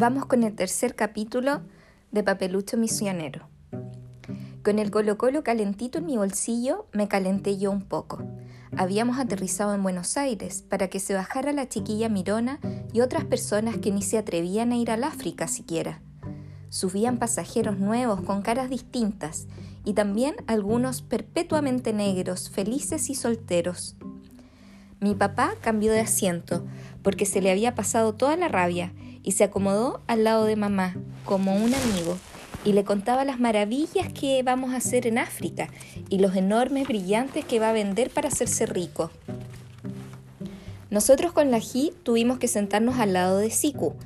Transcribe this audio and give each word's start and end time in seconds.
Vamos 0.00 0.26
con 0.26 0.44
el 0.44 0.54
tercer 0.54 0.94
capítulo 0.94 1.60
de 2.12 2.22
Papelucho 2.22 2.76
Misionero. 2.76 3.48
Con 4.62 4.78
el 4.78 4.92
Colo 4.92 5.18
Colo 5.18 5.42
calentito 5.42 5.98
en 5.98 6.06
mi 6.06 6.16
bolsillo, 6.16 6.86
me 6.92 7.08
calenté 7.08 7.58
yo 7.58 7.72
un 7.72 7.82
poco. 7.82 8.22
Habíamos 8.76 9.18
aterrizado 9.18 9.74
en 9.74 9.82
Buenos 9.82 10.16
Aires 10.16 10.62
para 10.62 10.86
que 10.86 11.00
se 11.00 11.14
bajara 11.14 11.52
la 11.52 11.68
chiquilla 11.68 12.08
Mirona 12.08 12.60
y 12.92 13.00
otras 13.00 13.24
personas 13.24 13.78
que 13.78 13.90
ni 13.90 14.02
se 14.02 14.18
atrevían 14.18 14.70
a 14.70 14.76
ir 14.76 14.92
al 14.92 15.02
África 15.02 15.48
siquiera. 15.48 16.00
Subían 16.68 17.18
pasajeros 17.18 17.80
nuevos 17.80 18.20
con 18.20 18.42
caras 18.42 18.70
distintas 18.70 19.48
y 19.84 19.94
también 19.94 20.36
algunos 20.46 21.02
perpetuamente 21.02 21.92
negros, 21.92 22.50
felices 22.50 23.10
y 23.10 23.16
solteros. 23.16 23.96
Mi 25.00 25.16
papá 25.16 25.54
cambió 25.60 25.90
de 25.90 26.02
asiento 26.02 26.64
porque 27.02 27.26
se 27.26 27.40
le 27.40 27.50
había 27.50 27.74
pasado 27.74 28.14
toda 28.14 28.36
la 28.36 28.46
rabia 28.46 28.92
y 29.28 29.32
se 29.32 29.44
acomodó 29.44 30.00
al 30.06 30.24
lado 30.24 30.46
de 30.46 30.56
mamá, 30.56 30.96
como 31.26 31.54
un 31.54 31.74
amigo, 31.74 32.16
y 32.64 32.72
le 32.72 32.84
contaba 32.84 33.26
las 33.26 33.38
maravillas 33.38 34.10
que 34.10 34.42
vamos 34.42 34.72
a 34.72 34.78
hacer 34.78 35.06
en 35.06 35.18
África 35.18 35.68
y 36.08 36.18
los 36.18 36.34
enormes 36.34 36.88
brillantes 36.88 37.44
que 37.44 37.60
va 37.60 37.68
a 37.68 37.74
vender 37.74 38.08
para 38.08 38.28
hacerse 38.28 38.64
rico. 38.64 39.10
Nosotros 40.88 41.32
con 41.32 41.50
la 41.50 41.60
Ji 41.60 41.92
tuvimos 42.04 42.38
que 42.38 42.48
sentarnos 42.48 42.98
al 42.98 43.12
lado 43.12 43.36
de 43.36 43.50
Siku, 43.50 43.96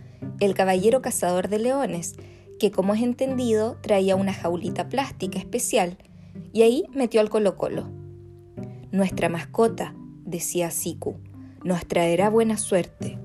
el 0.40 0.54
caballero 0.54 1.02
cazador 1.02 1.46
de 1.46 1.60
leones, 1.60 2.16
que 2.58 2.72
como 2.72 2.92
es 2.92 3.00
entendido 3.00 3.76
traía 3.80 4.16
una 4.16 4.34
jaulita 4.34 4.88
plástica 4.88 5.38
especial, 5.38 5.98
y 6.52 6.62
ahí 6.62 6.86
metió 6.94 7.20
al 7.20 7.30
Colo 7.30 7.56
Colo. 7.56 7.88
Nuestra 8.90 9.28
mascota, 9.28 9.94
decía 10.24 10.72
Siku, 10.72 11.14
nos 11.62 11.86
traerá 11.86 12.28
buena 12.28 12.56
suerte 12.56 13.21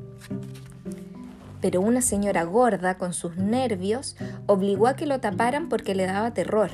pero 1.61 1.81
una 1.81 2.01
señora 2.01 2.43
gorda, 2.43 2.97
con 2.97 3.13
sus 3.13 3.37
nervios, 3.37 4.15
obligó 4.45 4.87
a 4.87 4.95
que 4.95 5.05
lo 5.05 5.19
taparan 5.19 5.69
porque 5.69 5.95
le 5.95 6.05
daba 6.05 6.33
terror. 6.33 6.71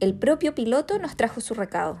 El 0.00 0.14
propio 0.14 0.54
piloto 0.54 0.98
nos 0.98 1.16
trajo 1.16 1.40
su 1.40 1.54
recado. 1.54 2.00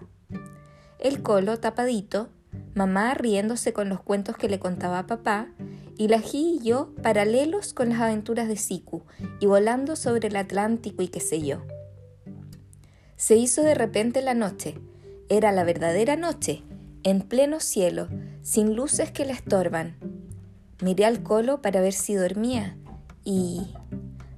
El 0.98 1.22
colo 1.22 1.58
tapadito, 1.58 2.28
mamá 2.74 3.14
riéndose 3.14 3.72
con 3.72 3.88
los 3.88 4.00
cuentos 4.00 4.36
que 4.36 4.48
le 4.48 4.58
contaba 4.58 5.06
papá, 5.06 5.48
y 5.96 6.08
la 6.08 6.18
G 6.18 6.34
y 6.34 6.58
yo 6.60 6.94
paralelos 7.02 7.72
con 7.72 7.90
las 7.90 8.00
aventuras 8.00 8.48
de 8.48 8.56
Siku 8.56 9.04
y 9.40 9.46
volando 9.46 9.94
sobre 9.96 10.28
el 10.28 10.36
Atlántico 10.36 11.02
y 11.02 11.08
qué 11.08 11.20
sé 11.20 11.40
yo. 11.40 11.62
Se 13.16 13.36
hizo 13.36 13.62
de 13.62 13.74
repente 13.74 14.22
la 14.22 14.34
noche. 14.34 14.78
Era 15.28 15.52
la 15.52 15.64
verdadera 15.64 16.16
noche, 16.16 16.62
en 17.04 17.22
pleno 17.22 17.60
cielo, 17.60 18.08
sin 18.42 18.74
luces 18.74 19.10
que 19.10 19.24
le 19.24 19.32
estorban, 19.32 19.96
Miré 20.84 21.06
al 21.06 21.22
colo 21.22 21.62
para 21.62 21.80
ver 21.80 21.94
si 21.94 22.12
dormía 22.12 22.76
y 23.24 23.72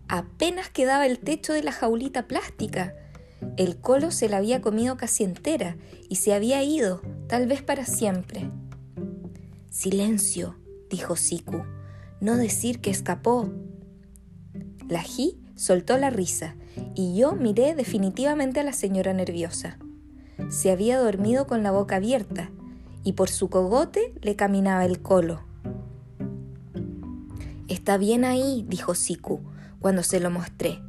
apenas 0.07 0.71
quedaba 0.71 1.05
el 1.05 1.19
techo 1.19 1.53
de 1.53 1.65
la 1.65 1.73
jaulita 1.73 2.29
plástica. 2.29 2.95
El 3.57 3.79
colo 3.79 4.13
se 4.13 4.29
la 4.29 4.37
había 4.37 4.61
comido 4.61 4.97
casi 4.97 5.25
entera 5.25 5.77
y 6.09 6.15
se 6.17 6.35
había 6.35 6.63
ido, 6.63 7.03
tal 7.27 7.49
vez 7.49 7.63
para 7.63 7.85
siempre. 7.85 8.49
Silencio, 9.71 10.57
dijo 10.89 11.17
Siku, 11.17 11.65
no 12.21 12.37
decir 12.37 12.81
que 12.81 12.91
escapó. 12.91 13.51
La 14.89 15.03
Ji 15.03 15.41
soltó 15.57 15.99
la 15.99 16.11
risa 16.11 16.55
y 16.95 17.17
yo 17.17 17.33
miré 17.33 17.75
definitivamente 17.75 18.61
a 18.61 18.63
la 18.63 18.73
señora 18.73 19.13
nerviosa. 19.13 19.81
Se 20.51 20.71
había 20.71 21.01
dormido 21.01 21.49
con 21.49 21.65
la 21.65 21.73
boca 21.73 21.97
abierta 21.97 22.53
y 23.03 23.15
por 23.15 23.31
su 23.31 23.51
cogote 23.51 24.15
le 24.23 24.37
caminaba 24.37 24.85
el 24.85 25.03
colo. 25.03 25.46
Está 27.69 27.99
bien 27.99 28.25
ahí, 28.25 28.65
dijo 28.69 28.95
Siku, 28.95 29.41
cuando 29.81 30.05
se 30.05 30.21
lo 30.21 30.31
mostré. 30.31 30.81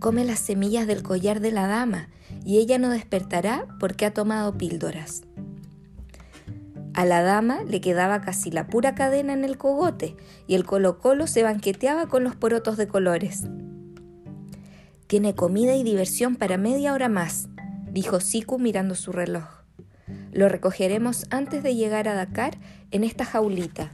Come 0.00 0.24
las 0.24 0.40
semillas 0.40 0.88
del 0.88 1.04
collar 1.04 1.38
de 1.38 1.52
la 1.52 1.68
dama 1.68 2.08
y 2.44 2.58
ella 2.58 2.78
no 2.78 2.90
despertará 2.90 3.66
porque 3.78 4.06
ha 4.06 4.12
tomado 4.12 4.58
píldoras. 4.58 5.22
A 6.94 7.04
la 7.04 7.22
dama 7.22 7.62
le 7.62 7.80
quedaba 7.80 8.22
casi 8.22 8.50
la 8.50 8.66
pura 8.66 8.96
cadena 8.96 9.34
en 9.34 9.44
el 9.44 9.56
cogote 9.56 10.16
y 10.48 10.56
el 10.56 10.64
colo 10.64 10.98
colo 10.98 11.28
se 11.28 11.44
banqueteaba 11.44 12.08
con 12.08 12.24
los 12.24 12.34
porotos 12.34 12.76
de 12.76 12.88
colores. 12.88 13.44
Tiene 15.06 15.36
comida 15.36 15.76
y 15.76 15.84
diversión 15.84 16.34
para 16.34 16.58
media 16.58 16.92
hora 16.92 17.08
más, 17.08 17.48
dijo 17.92 18.18
Siku 18.18 18.58
mirando 18.58 18.96
su 18.96 19.12
reloj. 19.12 19.44
Lo 20.32 20.48
recogeremos 20.48 21.26
antes 21.30 21.62
de 21.62 21.76
llegar 21.76 22.08
a 22.08 22.14
Dakar 22.14 22.58
en 22.90 23.04
esta 23.04 23.24
jaulita 23.24 23.92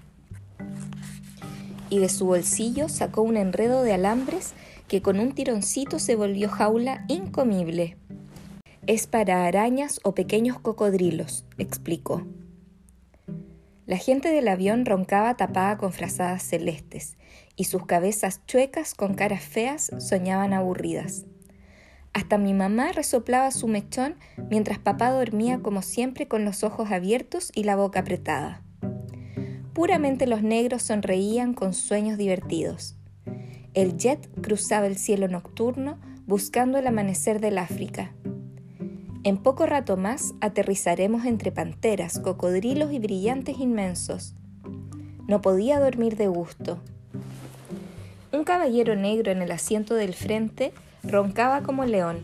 y 1.93 1.99
de 1.99 2.09
su 2.09 2.25
bolsillo 2.25 2.89
sacó 2.89 3.21
un 3.21 3.37
enredo 3.37 3.83
de 3.83 3.93
alambres 3.93 4.55
que 4.89 5.03
con 5.03 5.21
un 5.21 5.35
tironcito 5.35 5.99
se 5.99 6.17
volvió 6.17 6.49
jaula 6.49 7.05
incomible. 7.07 7.99
Es 8.87 9.07
para 9.07 9.45
arañas 9.45 10.01
o 10.03 10.15
pequeños 10.15 10.59
cocodrilos, 10.59 11.45
explicó. 11.59 12.27
La 13.85 13.99
gente 13.99 14.31
del 14.31 14.49
avión 14.49 14.87
roncaba 14.87 15.37
tapada 15.37 15.77
con 15.77 15.93
frazadas 15.93 16.43
celestes, 16.43 17.19
y 17.57 17.65
sus 17.65 17.85
cabezas 17.85 18.41
chuecas 18.47 18.95
con 18.95 19.13
caras 19.13 19.43
feas 19.43 19.91
soñaban 19.99 20.55
aburridas. 20.55 21.27
Hasta 22.15 22.39
mi 22.39 22.55
mamá 22.55 22.93
resoplaba 22.93 23.51
su 23.51 23.69
mechón 23.69 24.15
mientras 24.49 24.79
papá 24.79 25.11
dormía 25.11 25.61
como 25.61 25.83
siempre 25.83 26.27
con 26.27 26.47
los 26.47 26.65
ojos 26.65 26.91
abiertos 26.91 27.53
y 27.55 27.65
la 27.65 27.77
boca 27.77 28.01
apretada. 28.01 28.63
Puramente 29.73 30.27
los 30.27 30.43
negros 30.43 30.83
sonreían 30.83 31.55
con 31.55 31.73
sueños 31.73 32.19
divertidos. 32.19 32.95
El 33.75 33.97
jet 33.97 34.29
cruzaba 34.43 34.87
el 34.87 34.99
cielo 34.99 35.29
nocturno 35.29 35.99
buscando 36.27 36.79
el 36.79 36.87
amanecer 36.87 37.41
del 37.41 37.57
África. 37.57 38.13
En 39.25 39.39
poco 39.39 39.65
rato 39.67 39.97
más 39.97 40.35
aterrizaremos 40.41 41.25
entre 41.25 41.53
panteras, 41.53 42.19
cocodrilos 42.19 42.93
y 42.93 42.99
brillantes 42.99 43.59
inmensos. 43.59 44.35
No 45.27 45.41
podía 45.41 45.81
dormir 45.81 46.17
de 46.17 46.27
gusto. 46.27 46.79
Un 48.33 48.45
caballero 48.45 48.95
negro 48.97 49.33
en 49.33 49.41
el 49.41 49.53
asiento 49.53 49.95
del 49.95 50.13
frente 50.13 50.73
roncaba 51.03 51.63
como 51.63 51.85
león, 51.85 52.21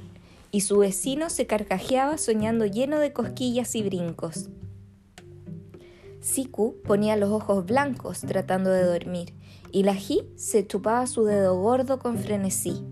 y 0.50 0.62
su 0.62 0.78
vecino 0.78 1.30
se 1.30 1.46
carcajeaba 1.46 2.18
soñando 2.18 2.66
lleno 2.66 2.98
de 2.98 3.12
cosquillas 3.12 3.74
y 3.74 3.82
brincos. 3.82 4.50
Siku 6.20 6.76
ponía 6.84 7.16
los 7.16 7.30
ojos 7.30 7.64
blancos 7.64 8.20
tratando 8.20 8.70
de 8.70 8.84
dormir 8.84 9.34
y 9.70 9.82
la 9.82 9.94
Ji 9.94 10.22
se 10.36 10.66
chupaba 10.66 11.06
su 11.06 11.24
dedo 11.24 11.60
gordo 11.60 11.98
con 11.98 12.18
frenesí. 12.18 12.84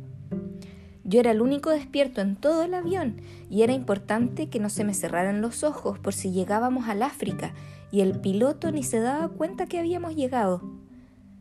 Yo 1.04 1.20
era 1.20 1.30
el 1.30 1.40
único 1.40 1.70
despierto 1.70 2.20
en 2.20 2.36
todo 2.36 2.64
el 2.64 2.74
avión 2.74 3.20
y 3.48 3.62
era 3.62 3.72
importante 3.72 4.48
que 4.48 4.58
no 4.58 4.68
se 4.68 4.84
me 4.84 4.94
cerraran 4.94 5.40
los 5.40 5.62
ojos 5.62 5.98
por 5.98 6.14
si 6.14 6.32
llegábamos 6.32 6.88
al 6.88 7.02
África 7.02 7.54
y 7.92 8.00
el 8.00 8.20
piloto 8.20 8.72
ni 8.72 8.82
se 8.82 9.00
daba 9.00 9.28
cuenta 9.28 9.66
que 9.66 9.78
habíamos 9.78 10.16
llegado. 10.16 10.62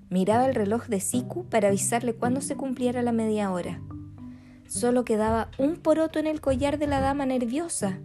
Miraba 0.10 0.46
el 0.46 0.54
reloj 0.54 0.86
de 0.86 1.00
Siku 1.00 1.46
para 1.46 1.70
avisarle 1.70 2.14
cuándo 2.14 2.42
se 2.42 2.56
cumpliera 2.56 3.02
la 3.02 3.12
media 3.12 3.52
hora. 3.52 3.82
Solo 4.68 5.04
quedaba 5.04 5.50
un 5.58 5.78
poroto 5.78 6.20
en 6.20 6.28
el 6.28 6.42
collar 6.42 6.78
de 6.78 6.88
la 6.88 7.02
dama 7.02 7.26
nerviosa. 7.26 8.00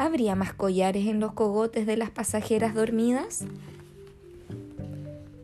¿Habría 0.00 0.34
más 0.34 0.54
collares 0.54 1.06
en 1.08 1.20
los 1.20 1.34
cogotes 1.34 1.84
de 1.84 1.98
las 1.98 2.08
pasajeras 2.08 2.74
dormidas? 2.74 3.44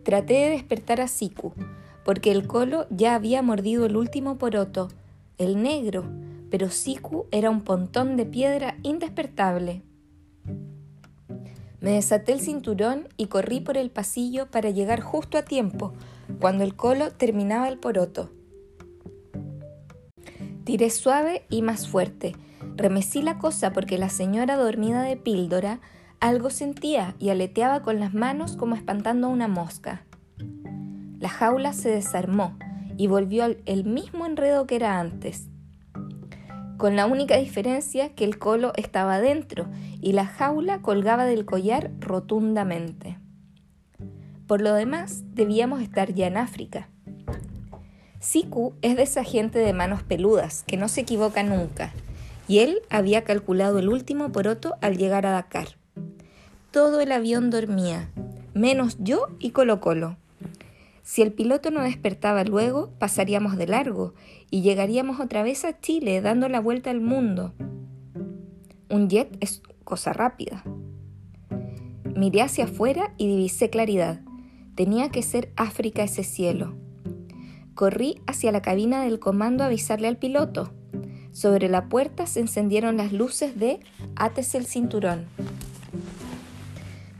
Traté 0.03 0.33
de 0.33 0.49
despertar 0.49 1.03
a 1.03 1.09
Siku, 1.09 1.53
porque 2.07 2.33
el 2.33 2.47
colo 2.47 2.87
ya 2.89 3.15
había 3.15 3.43
mordido 3.43 3.85
el 3.85 3.99
último 3.99 4.39
poroto, 4.39 4.89
el 5.37 5.63
negro, 5.63 6.07
pero 6.51 6.71
Siku 6.71 7.27
era 7.33 7.51
un 7.51 7.65
pontón 7.65 8.17
de 8.17 8.25
piedra 8.25 8.79
indespertable. 8.83 9.83
Me 11.83 11.91
desaté 11.91 12.33
el 12.33 12.41
cinturón 12.41 13.09
y 13.19 13.27
corrí 13.27 13.61
por 13.61 13.77
el 13.77 13.91
pasillo 13.91 14.51
para 14.51 14.71
llegar 14.71 15.03
justo 15.03 15.37
a 15.37 15.43
tiempo, 15.43 15.93
cuando 16.41 16.65
el 16.65 16.75
colo 16.75 17.13
terminaba 17.13 17.69
el 17.69 17.77
poroto. 17.77 18.31
Tiré 20.65 20.89
suave 20.89 21.45
y 21.51 21.61
más 21.61 21.87
fuerte, 21.87 22.35
Remecí 22.77 23.23
la 23.23 23.39
cosa 23.39 23.73
porque 23.73 23.97
la 23.97 24.11
señora 24.11 24.57
dormida 24.57 25.03
de 25.03 25.17
píldora 25.17 25.81
algo 26.21 26.51
sentía 26.51 27.15
y 27.19 27.31
aleteaba 27.31 27.81
con 27.81 28.01
las 28.01 28.13
manos 28.13 28.57
como 28.57 28.75
espantando 28.75 29.29
a 29.29 29.31
una 29.31 29.49
mosca. 29.49 30.05
La 31.19 31.31
jaula 31.31 31.73
se 31.73 31.89
desarmó 31.89 32.59
y 32.99 33.07
volvió 33.07 33.47
el 33.65 33.85
mismo 33.85 34.27
enredo 34.27 34.67
que 34.67 34.77
era 34.77 35.01
antes, 35.01 35.49
con 36.77 36.97
la 36.97 37.07
única 37.07 37.39
diferencia 37.39 38.15
que 38.15 38.25
el 38.25 38.39
colo 38.39 38.73
estaba 38.77 39.21
dentro 39.21 39.69
y 40.03 40.13
la 40.13 40.27
jaula 40.27 40.83
colgaba 40.83 41.25
del 41.25 41.47
collar 41.47 41.91
rotundamente. 41.99 43.19
Por 44.47 44.61
lo 44.61 44.75
demás, 44.75 45.23
debíamos 45.33 45.81
estar 45.81 46.13
ya 46.13 46.27
en 46.27 46.37
África. 46.37 46.91
Siku 48.21 48.75
es 48.83 48.97
de 48.97 49.03
esa 49.03 49.25
gente 49.25 49.59
de 49.59 49.73
manos 49.73 50.03
peludas 50.03 50.63
que 50.67 50.77
no 50.77 50.89
se 50.89 51.01
equivoca 51.01 51.43
nunca 51.43 51.93
y 52.49 52.59
él 52.59 52.83
había 52.91 53.25
calculado 53.25 53.79
el 53.79 53.89
último 53.89 54.33
poroto 54.33 54.77
al 54.81 54.97
llegar 54.97 55.27
a 55.27 55.33
Dakar. 55.33 55.77
Todo 56.71 57.01
el 57.01 57.13
avión 57.13 57.51
dormía, 57.51 58.11
menos 58.55 58.97
yo 59.01 59.29
y 59.39 59.51
Colo 59.51 59.81
Colo. 59.81 60.17
Si 61.03 61.23
el 61.23 61.33
piloto 61.33 61.71
no 61.71 61.83
despertaba 61.83 62.43
luego, 62.45 62.91
pasaríamos 62.99 63.57
de 63.57 63.69
largo 63.69 64.15
y 64.51 64.63
llegaríamos 64.63 65.21
otra 65.21 65.43
vez 65.43 65.65
a 65.65 65.81
Chile 65.81 66.21
dando 66.21 66.49
la 66.49 66.61
vuelta 66.61 66.91
al 66.91 67.01
mundo. 67.01 67.55
Un 68.91 69.09
jet 69.09 69.37
es 69.41 69.63
cosa 69.85 70.13
rápida. 70.13 70.65
Miré 72.17 72.43
hacia 72.43 72.65
afuera 72.65 73.15
y 73.19 73.29
divisé 73.29 73.71
claridad. 73.71 74.21
Tenía 74.75 75.11
que 75.11 75.23
ser 75.23 75.53
África 75.57 76.03
ese 76.03 76.25
cielo. 76.25 76.75
Corrí 77.75 78.21
hacia 78.27 78.53
la 78.53 78.63
cabina 78.63 79.03
del 79.05 79.19
comando 79.19 79.63
a 79.63 79.67
avisarle 79.67 80.09
al 80.09 80.17
piloto. 80.17 80.73
Sobre 81.37 81.69
la 81.69 81.91
puerta 81.91 82.25
se 82.25 82.41
encendieron 82.41 82.97
las 82.97 83.13
luces 83.13 83.59
de 83.59 83.81
Átese 84.15 84.57
el 84.57 84.65
cinturón. 84.65 85.27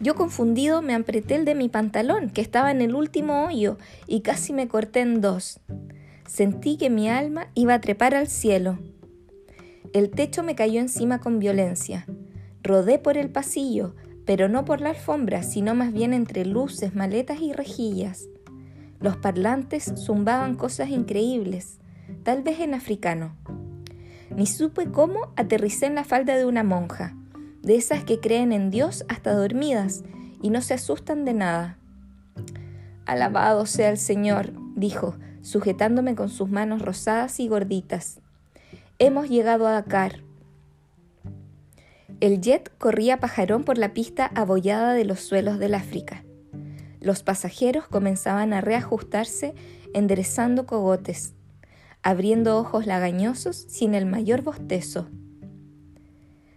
Yo 0.01 0.15
confundido 0.15 0.81
me 0.81 0.95
apreté 0.95 1.35
el 1.35 1.45
de 1.45 1.55
mi 1.55 1.69
pantalón, 1.69 2.31
que 2.31 2.41
estaba 2.41 2.71
en 2.71 2.81
el 2.81 2.95
último 2.95 3.45
hoyo, 3.45 3.77
y 4.07 4.23
casi 4.23 4.55
me 4.55 4.69
corté 4.69 5.01
en 5.01 5.21
dos. 5.21 5.61
Sentí 6.27 6.79
que 6.79 6.89
mi 6.89 7.11
alma 7.11 7.49
iba 7.53 7.75
a 7.75 7.83
trepar 7.83 8.15
al 8.15 8.29
cielo. 8.29 8.79
El 9.93 10.09
techo 10.09 10.43
me 10.43 10.55
cayó 10.55 10.81
encima 10.81 11.21
con 11.21 11.39
violencia. 11.39 12.07
Rodé 12.63 12.99
por 12.99 13.19
el 13.19 13.29
pasillo, 13.29 13.97
pero 14.25 14.49
no 14.49 14.65
por 14.65 14.81
la 14.81 14.89
alfombra, 14.89 15.43
sino 15.43 15.75
más 15.75 15.93
bien 15.93 16.15
entre 16.15 16.47
luces, 16.47 16.95
maletas 16.95 17.43
y 17.43 17.53
rejillas. 17.53 18.31
Los 18.99 19.19
parlantes 19.19 19.93
zumbaban 19.95 20.55
cosas 20.55 20.89
increíbles, 20.89 21.81
tal 22.23 22.43
vez 22.43 22.61
en 22.61 22.73
africano. 22.73 23.37
Ni 24.31 24.47
supe 24.47 24.91
cómo 24.91 25.33
aterricé 25.37 25.87
en 25.87 25.95
la 25.95 26.05
falda 26.05 26.37
de 26.37 26.45
una 26.45 26.63
monja 26.63 27.15
de 27.67 27.75
esas 27.75 28.05
que 28.05 28.21
creen 28.21 28.53
en 28.53 28.71
Dios 28.71 29.05
hasta 29.09 29.33
dormidas 29.33 30.05
y 30.41 30.51
no 30.51 30.63
se 30.63 30.75
asustan 30.75 31.25
de 31.25 31.35
nada. 31.35 31.79
Alabado 33.07 33.67
sea 33.67 33.91
el 33.91 33.99
Señor, 33.99 34.53
dijo, 34.77 35.17
sujetándome 35.43 36.15
con 36.15 36.29
sus 36.29 36.49
manos 36.49 36.81
rosadas 36.81 37.41
y 37.41 37.49
gorditas. 37.49 38.21
Hemos 39.01 39.29
llegado 39.29 39.67
a 39.67 39.73
Dakar. 39.73 40.23
El 42.21 42.41
jet 42.41 42.71
corría 42.79 43.19
pajarón 43.19 43.65
por 43.65 43.79
la 43.79 43.93
pista 43.93 44.31
abollada 44.35 44.95
de 44.95 45.05
los 45.05 45.21
suelos 45.21 45.59
del 45.59 45.75
África. 45.75 46.25
Los 47.01 47.25
pasajeros 47.25 47.89
comenzaban 47.89 48.53
a 48.53 48.61
reajustarse 48.61 49.55
enderezando 49.93 50.67
cogotes, 50.67 51.35
abriendo 52.07 52.57
ojos 52.57 52.87
lagañosos 52.87 53.57
sin 53.69 53.95
el 53.95 54.07
mayor 54.07 54.43
bostezo 54.43 55.09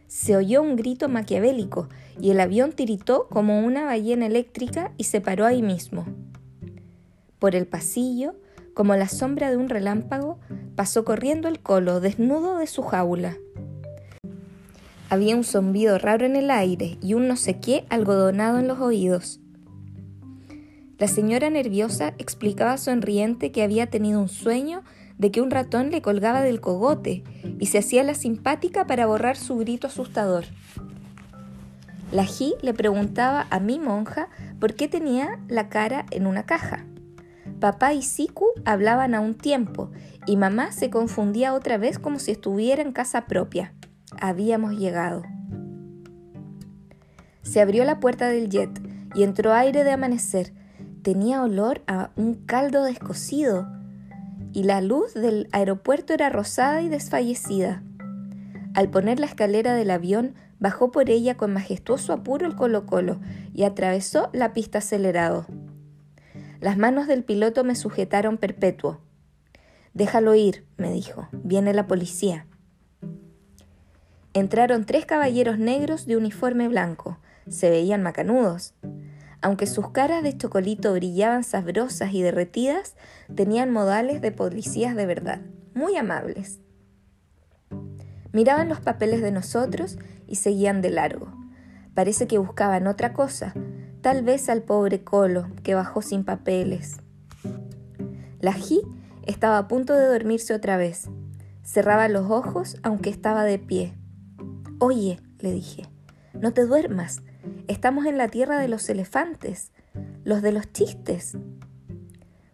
se 0.09 0.35
oyó 0.35 0.63
un 0.63 0.75
grito 0.75 1.07
maquiavélico 1.07 1.87
y 2.19 2.31
el 2.31 2.39
avión 2.39 2.71
tiritó 2.71 3.27
como 3.29 3.63
una 3.63 3.85
ballena 3.85 4.25
eléctrica 4.25 4.91
y 4.97 5.03
se 5.03 5.21
paró 5.21 5.45
ahí 5.45 5.61
mismo. 5.61 6.05
Por 7.37 7.55
el 7.55 7.67
pasillo, 7.67 8.33
como 8.73 8.95
la 8.95 9.07
sombra 9.07 9.51
de 9.51 9.57
un 9.57 9.69
relámpago, 9.69 10.39
pasó 10.75 11.05
corriendo 11.05 11.47
el 11.47 11.59
colo 11.59 11.99
desnudo 11.99 12.57
de 12.57 12.65
su 12.65 12.81
jaula. 12.81 13.37
Había 15.11 15.35
un 15.35 15.43
zumbido 15.43 15.99
raro 15.99 16.25
en 16.25 16.35
el 16.35 16.49
aire 16.49 16.97
y 17.03 17.13
un 17.13 17.27
no 17.27 17.35
sé 17.35 17.59
qué 17.59 17.85
algodonado 17.89 18.57
en 18.57 18.67
los 18.67 18.79
oídos. 18.79 19.39
La 20.97 21.07
señora 21.07 21.51
nerviosa 21.51 22.15
explicaba 22.17 22.77
sonriente 22.77 23.51
que 23.51 23.61
había 23.61 23.87
tenido 23.91 24.19
un 24.19 24.27
sueño 24.27 24.83
de 25.19 25.31
que 25.31 25.41
un 25.41 25.51
ratón 25.51 25.91
le 25.91 26.01
colgaba 26.01 26.41
del 26.41 26.61
cogote 26.61 27.23
y 27.59 27.67
se 27.67 27.77
hacía 27.77 28.03
la 28.03 28.15
simpática 28.15 28.87
para 28.87 29.05
borrar 29.05 29.35
su 29.35 29.57
grito 29.57 29.87
asustador. 29.87 30.45
La 32.11 32.23
Ji 32.23 32.55
le 32.63 32.73
preguntaba 32.73 33.45
a 33.51 33.59
mi 33.59 33.77
monja 33.77 34.29
por 34.59 34.73
qué 34.73 34.87
tenía 34.87 35.39
la 35.47 35.69
cara 35.69 36.05
en 36.09 36.25
una 36.25 36.45
caja. 36.45 36.85
Papá 37.59 37.93
y 37.93 38.01
Siku 38.01 38.47
hablaban 38.65 39.13
a 39.13 39.19
un 39.19 39.35
tiempo 39.35 39.91
y 40.25 40.37
mamá 40.37 40.71
se 40.71 40.89
confundía 40.89 41.53
otra 41.53 41.77
vez 41.77 41.99
como 41.99 42.17
si 42.17 42.31
estuviera 42.31 42.81
en 42.81 42.93
casa 42.93 43.25
propia. 43.25 43.73
Habíamos 44.21 44.73
llegado. 44.79 45.23
Se 47.43 47.59
abrió 47.59 47.83
la 47.83 47.99
puerta 47.99 48.29
del 48.29 48.49
jet 48.49 48.69
y 49.13 49.23
entró 49.23 49.53
aire 49.53 49.83
de 49.83 49.91
amanecer. 49.91 50.53
Tenía 51.01 51.43
olor 51.43 51.81
a 51.87 52.11
un 52.15 52.35
caldo 52.35 52.83
descosido 52.83 53.67
y 54.53 54.63
la 54.63 54.81
luz 54.81 55.13
del 55.13 55.47
aeropuerto 55.51 56.13
era 56.13 56.29
rosada 56.29 56.81
y 56.81 56.89
desfallecida. 56.89 57.83
Al 58.73 58.89
poner 58.89 59.19
la 59.19 59.25
escalera 59.25 59.75
del 59.75 59.91
avión, 59.91 60.35
bajó 60.59 60.91
por 60.91 61.09
ella 61.09 61.35
con 61.35 61.53
majestuoso 61.53 62.13
apuro 62.13 62.45
el 62.45 62.55
Colo-Colo 62.55 63.19
y 63.53 63.63
atravesó 63.63 64.29
la 64.33 64.53
pista 64.53 64.79
acelerado. 64.79 65.45
Las 66.59 66.77
manos 66.77 67.07
del 67.07 67.23
piloto 67.23 67.63
me 67.63 67.75
sujetaron 67.75 68.37
perpetuo. 68.37 68.99
Déjalo 69.93 70.35
ir, 70.35 70.65
me 70.77 70.91
dijo. 70.91 71.27
Viene 71.31 71.73
la 71.73 71.87
policía. 71.87 72.45
Entraron 74.33 74.85
tres 74.85 75.05
caballeros 75.05 75.57
negros 75.57 76.05
de 76.05 76.17
uniforme 76.17 76.67
blanco. 76.67 77.17
Se 77.47 77.69
veían 77.69 78.03
macanudos. 78.03 78.75
Aunque 79.41 79.67
sus 79.67 79.91
caras 79.91 80.23
de 80.23 80.37
chocolito 80.37 80.93
brillaban 80.93 81.43
sabrosas 81.43 82.13
y 82.13 82.21
derretidas, 82.21 82.95
tenían 83.33 83.71
modales 83.71 84.21
de 84.21 84.31
policías 84.31 84.95
de 84.95 85.05
verdad, 85.05 85.41
muy 85.73 85.95
amables. 85.95 86.59
Miraban 88.33 88.69
los 88.69 88.81
papeles 88.81 89.21
de 89.21 89.31
nosotros 89.31 89.97
y 90.27 90.35
seguían 90.35 90.81
de 90.81 90.89
largo. 90.89 91.33
Parece 91.93 92.27
que 92.27 92.37
buscaban 92.37 92.85
otra 92.87 93.13
cosa, 93.13 93.53
tal 94.01 94.23
vez 94.23 94.49
al 94.49 94.61
pobre 94.61 95.03
Colo, 95.03 95.49
que 95.63 95.73
bajó 95.73 96.01
sin 96.01 96.25
papeles. 96.25 96.97
La 98.39 98.53
Ji 98.53 98.81
estaba 99.25 99.57
a 99.57 99.67
punto 99.67 99.93
de 99.93 100.05
dormirse 100.05 100.53
otra 100.53 100.77
vez. 100.77 101.09
Cerraba 101.63 102.07
los 102.07 102.29
ojos 102.29 102.77
aunque 102.83 103.09
estaba 103.09 103.43
de 103.43 103.59
pie. 103.59 103.93
Oye, 104.79 105.19
le 105.39 105.51
dije, 105.51 105.83
no 106.33 106.53
te 106.53 106.65
duermas, 106.65 107.21
Estamos 107.67 108.05
en 108.05 108.17
la 108.17 108.27
tierra 108.27 108.59
de 108.59 108.67
los 108.67 108.89
elefantes, 108.89 109.71
los 110.23 110.41
de 110.41 110.51
los 110.51 110.71
chistes. 110.71 111.37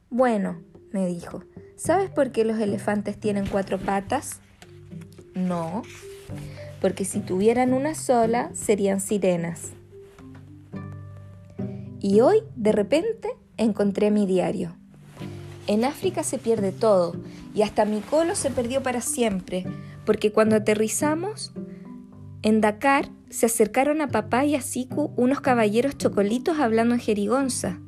Bueno, 0.09 0.61
me 0.91 1.07
dijo, 1.07 1.43
¿sabes 1.75 2.09
por 2.09 2.31
qué 2.31 2.45
los 2.45 2.59
elefantes 2.59 3.19
tienen 3.19 3.47
cuatro 3.47 3.79
patas? 3.79 4.39
No, 5.33 5.81
porque 6.81 7.05
si 7.05 7.19
tuvieran 7.19 7.73
una 7.73 7.95
sola 7.95 8.51
serían 8.53 9.01
sirenas. 9.01 9.71
Y 11.99 12.21
hoy, 12.21 12.43
de 12.55 12.71
repente, 12.71 13.29
encontré 13.57 14.11
mi 14.11 14.25
diario. 14.25 14.75
En 15.67 15.83
África 15.83 16.23
se 16.23 16.37
pierde 16.37 16.71
todo 16.71 17.15
y 17.53 17.63
hasta 17.63 17.85
mi 17.85 18.01
colo 18.01 18.35
se 18.35 18.51
perdió 18.51 18.83
para 18.83 19.01
siempre, 19.01 19.65
porque 20.05 20.31
cuando 20.31 20.55
aterrizamos 20.55 21.51
en 22.45 22.61
Dakar 22.61 23.09
se 23.31 23.47
acercaron 23.47 24.01
a 24.01 24.09
papá 24.09 24.45
y 24.45 24.53
a 24.53 24.61
Siku 24.61 25.11
unos 25.15 25.41
caballeros 25.41 25.97
chocolitos 25.97 26.59
hablando 26.59 26.93
en 26.93 27.01
jerigonza. 27.01 27.79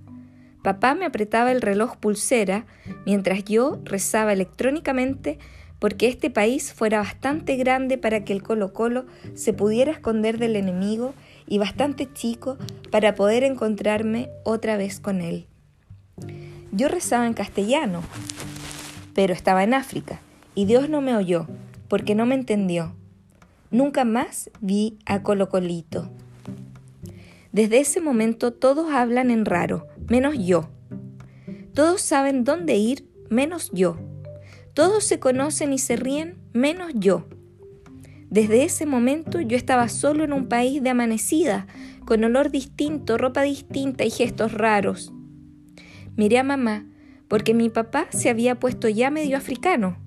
Papá 0.63 0.95
me 0.95 1.05
apretaba 1.05 1.51
el 1.51 1.61
reloj 1.61 1.97
pulsera 1.97 2.65
mientras 3.05 3.45
yo 3.45 3.79
rezaba 3.83 4.33
electrónicamente 4.33 5.37
porque 5.77 6.07
este 6.07 6.31
país 6.31 6.73
fuera 6.73 6.97
bastante 6.97 7.55
grande 7.55 7.99
para 7.99 8.25
que 8.25 8.33
el 8.33 8.41
Colo 8.41 8.73
Colo 8.73 9.05
se 9.35 9.53
pudiera 9.53 9.91
esconder 9.91 10.39
del 10.39 10.55
enemigo 10.55 11.13
y 11.47 11.59
bastante 11.59 12.11
chico 12.11 12.57
para 12.89 13.13
poder 13.13 13.43
encontrarme 13.43 14.31
otra 14.43 14.75
vez 14.75 14.99
con 14.99 15.21
él. 15.21 15.45
Yo 16.71 16.87
rezaba 16.87 17.27
en 17.27 17.35
castellano, 17.35 18.01
pero 19.13 19.35
estaba 19.35 19.63
en 19.63 19.75
África 19.75 20.19
y 20.55 20.65
Dios 20.65 20.89
no 20.89 21.01
me 21.01 21.15
oyó 21.15 21.45
porque 21.87 22.15
no 22.15 22.25
me 22.25 22.33
entendió. 22.33 22.96
Nunca 23.69 24.05
más 24.05 24.49
vi 24.61 24.97
a 25.05 25.23
Colocolito. 25.23 26.09
Desde 27.51 27.79
ese 27.79 27.99
momento 27.99 28.53
todos 28.53 28.91
hablan 28.91 29.29
en 29.29 29.45
raro, 29.45 29.87
menos 30.07 30.35
yo. 30.37 30.69
Todos 31.73 32.01
saben 32.01 32.43
dónde 32.43 32.77
ir, 32.77 33.07
menos 33.29 33.69
yo. 33.73 33.97
Todos 34.73 35.03
se 35.03 35.19
conocen 35.19 35.73
y 35.73 35.79
se 35.79 35.97
ríen, 35.97 36.37
menos 36.53 36.91
yo. 36.95 37.27
Desde 38.29 38.63
ese 38.63 38.85
momento 38.85 39.41
yo 39.41 39.57
estaba 39.57 39.89
solo 39.89 40.23
en 40.23 40.33
un 40.33 40.47
país 40.47 40.81
de 40.81 40.89
amanecida, 40.89 41.67
con 42.05 42.23
olor 42.23 42.51
distinto, 42.51 43.17
ropa 43.17 43.41
distinta 43.41 44.05
y 44.05 44.11
gestos 44.11 44.53
raros. 44.53 45.11
Miré 46.15 46.39
a 46.39 46.43
mamá, 46.43 46.85
porque 47.27 47.53
mi 47.53 47.69
papá 47.69 48.07
se 48.11 48.29
había 48.29 48.59
puesto 48.59 48.87
ya 48.87 49.11
medio 49.11 49.35
africano. 49.35 49.97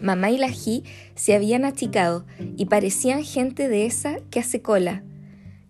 Mamá 0.00 0.30
y 0.30 0.38
la 0.38 0.48
Ji 0.48 0.84
se 1.14 1.34
habían 1.34 1.64
achicado 1.64 2.24
y 2.56 2.66
parecían 2.66 3.24
gente 3.24 3.68
de 3.68 3.86
esa 3.86 4.20
que 4.30 4.40
hace 4.40 4.62
cola. 4.62 5.02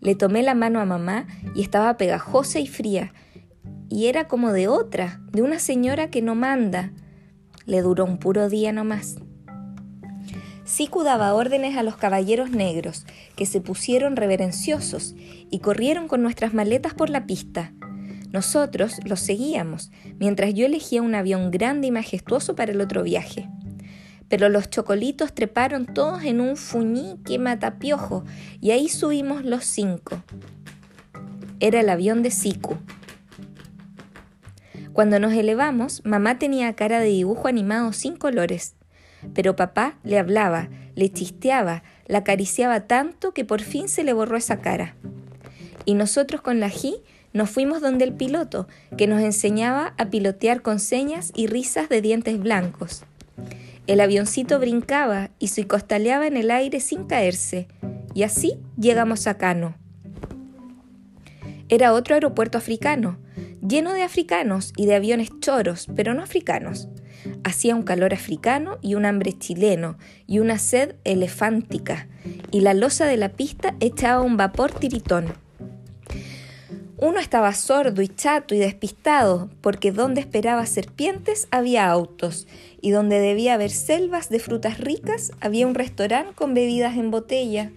Le 0.00 0.14
tomé 0.14 0.42
la 0.42 0.54
mano 0.54 0.80
a 0.80 0.84
mamá 0.84 1.26
y 1.54 1.62
estaba 1.62 1.96
pegajosa 1.96 2.60
y 2.60 2.66
fría, 2.66 3.12
y 3.88 4.06
era 4.06 4.28
como 4.28 4.52
de 4.52 4.68
otra, 4.68 5.20
de 5.32 5.42
una 5.42 5.58
señora 5.58 6.10
que 6.10 6.22
no 6.22 6.34
manda. 6.34 6.92
Le 7.64 7.80
duró 7.80 8.04
un 8.04 8.18
puro 8.18 8.48
día 8.48 8.72
nomás. 8.72 9.16
Siku 10.64 11.02
daba 11.02 11.32
órdenes 11.32 11.78
a 11.78 11.82
los 11.82 11.96
caballeros 11.96 12.50
negros, 12.50 13.06
que 13.36 13.46
se 13.46 13.62
pusieron 13.62 14.16
reverenciosos 14.16 15.14
y 15.50 15.60
corrieron 15.60 16.08
con 16.08 16.22
nuestras 16.22 16.52
maletas 16.52 16.92
por 16.92 17.08
la 17.08 17.24
pista. 17.24 17.72
Nosotros 18.30 18.96
los 19.04 19.20
seguíamos, 19.20 19.90
mientras 20.18 20.52
yo 20.52 20.66
elegía 20.66 21.00
un 21.00 21.14
avión 21.14 21.50
grande 21.50 21.86
y 21.86 21.90
majestuoso 21.90 22.54
para 22.54 22.72
el 22.72 22.82
otro 22.82 23.02
viaje. 23.02 23.48
Pero 24.28 24.48
los 24.48 24.68
chocolitos 24.70 25.34
treparon 25.34 25.86
todos 25.86 26.24
en 26.24 26.40
un 26.40 26.56
fuñique 26.56 27.38
matapiojo 27.38 28.24
y 28.60 28.72
ahí 28.72 28.88
subimos 28.88 29.44
los 29.44 29.64
cinco. 29.64 30.22
Era 31.60 31.80
el 31.80 31.88
avión 31.88 32.22
de 32.22 32.30
Siku. 32.30 32.76
Cuando 34.92 35.20
nos 35.20 35.32
elevamos, 35.32 36.04
mamá 36.04 36.38
tenía 36.38 36.74
cara 36.74 37.00
de 37.00 37.06
dibujo 37.06 37.46
animado 37.48 37.92
sin 37.92 38.16
colores, 38.16 38.74
pero 39.32 39.56
papá 39.56 39.96
le 40.02 40.18
hablaba, 40.18 40.68
le 40.94 41.12
chisteaba, 41.12 41.82
la 42.06 42.18
acariciaba 42.18 42.86
tanto 42.88 43.32
que 43.32 43.44
por 43.44 43.60
fin 43.60 43.88
se 43.88 44.02
le 44.02 44.12
borró 44.12 44.36
esa 44.36 44.60
cara. 44.60 44.96
Y 45.84 45.94
nosotros 45.94 46.40
con 46.40 46.58
la 46.60 46.68
G 46.68 47.00
nos 47.32 47.50
fuimos 47.50 47.80
donde 47.80 48.04
el 48.04 48.12
piloto, 48.12 48.66
que 48.96 49.06
nos 49.06 49.20
enseñaba 49.20 49.94
a 49.98 50.06
pilotear 50.06 50.62
con 50.62 50.80
señas 50.80 51.32
y 51.34 51.46
risas 51.46 51.88
de 51.88 52.00
dientes 52.00 52.38
blancos. 52.38 53.04
El 53.88 54.00
avioncito 54.00 54.60
brincaba 54.60 55.30
y 55.38 55.48
se 55.48 55.66
costaleaba 55.66 56.26
en 56.26 56.36
el 56.36 56.50
aire 56.50 56.78
sin 56.78 57.04
caerse, 57.04 57.68
y 58.12 58.22
así 58.22 58.58
llegamos 58.78 59.26
a 59.26 59.38
Cano. 59.38 59.76
Era 61.70 61.94
otro 61.94 62.14
aeropuerto 62.14 62.58
africano, 62.58 63.18
lleno 63.66 63.94
de 63.94 64.02
africanos 64.02 64.74
y 64.76 64.84
de 64.84 64.94
aviones 64.94 65.30
choros, 65.40 65.86
pero 65.96 66.12
no 66.12 66.22
africanos. 66.22 66.90
Hacía 67.44 67.74
un 67.74 67.82
calor 67.82 68.12
africano 68.12 68.76
y 68.82 68.94
un 68.94 69.06
hambre 69.06 69.32
chileno 69.32 69.96
y 70.26 70.40
una 70.40 70.58
sed 70.58 70.96
elefántica, 71.04 72.08
y 72.50 72.60
la 72.60 72.74
losa 72.74 73.06
de 73.06 73.16
la 73.16 73.30
pista 73.30 73.74
echaba 73.80 74.20
un 74.20 74.36
vapor 74.36 74.70
tiritón. 74.70 75.32
Uno 77.00 77.20
estaba 77.20 77.54
sordo 77.54 78.02
y 78.02 78.08
chato 78.08 78.56
y 78.56 78.58
despistado, 78.58 79.48
porque 79.60 79.92
donde 79.92 80.20
esperaba 80.20 80.66
serpientes 80.66 81.46
había 81.52 81.88
autos, 81.88 82.48
y 82.80 82.90
donde 82.90 83.20
debía 83.20 83.54
haber 83.54 83.70
selvas 83.70 84.30
de 84.30 84.40
frutas 84.40 84.80
ricas 84.80 85.30
había 85.40 85.68
un 85.68 85.76
restaurante 85.76 86.34
con 86.34 86.54
bebidas 86.54 86.96
en 86.96 87.12
botella. 87.12 87.70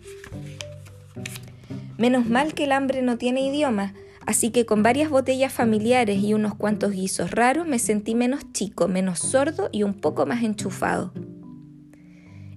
Menos 2.00 2.26
mal 2.26 2.56
que 2.56 2.64
el 2.64 2.72
hambre 2.72 3.04
no 3.04 3.20
tiene 3.20 3.46
idioma, 3.46 3.94
así 4.26 4.50
que 4.50 4.66
con 4.66 4.82
varias 4.82 5.12
botellas 5.12 5.54
familiares 5.54 6.24
y 6.24 6.34
unos 6.34 6.56
cuantos 6.56 6.92
guisos 6.92 7.30
raros 7.30 7.68
me 7.68 7.78
sentí 7.78 8.16
menos 8.16 8.52
chico, 8.54 8.88
menos 8.88 9.20
sordo 9.20 9.70
y 9.72 9.84
un 9.84 9.94
poco 9.94 10.26
más 10.26 10.42
enchufado. 10.42 11.14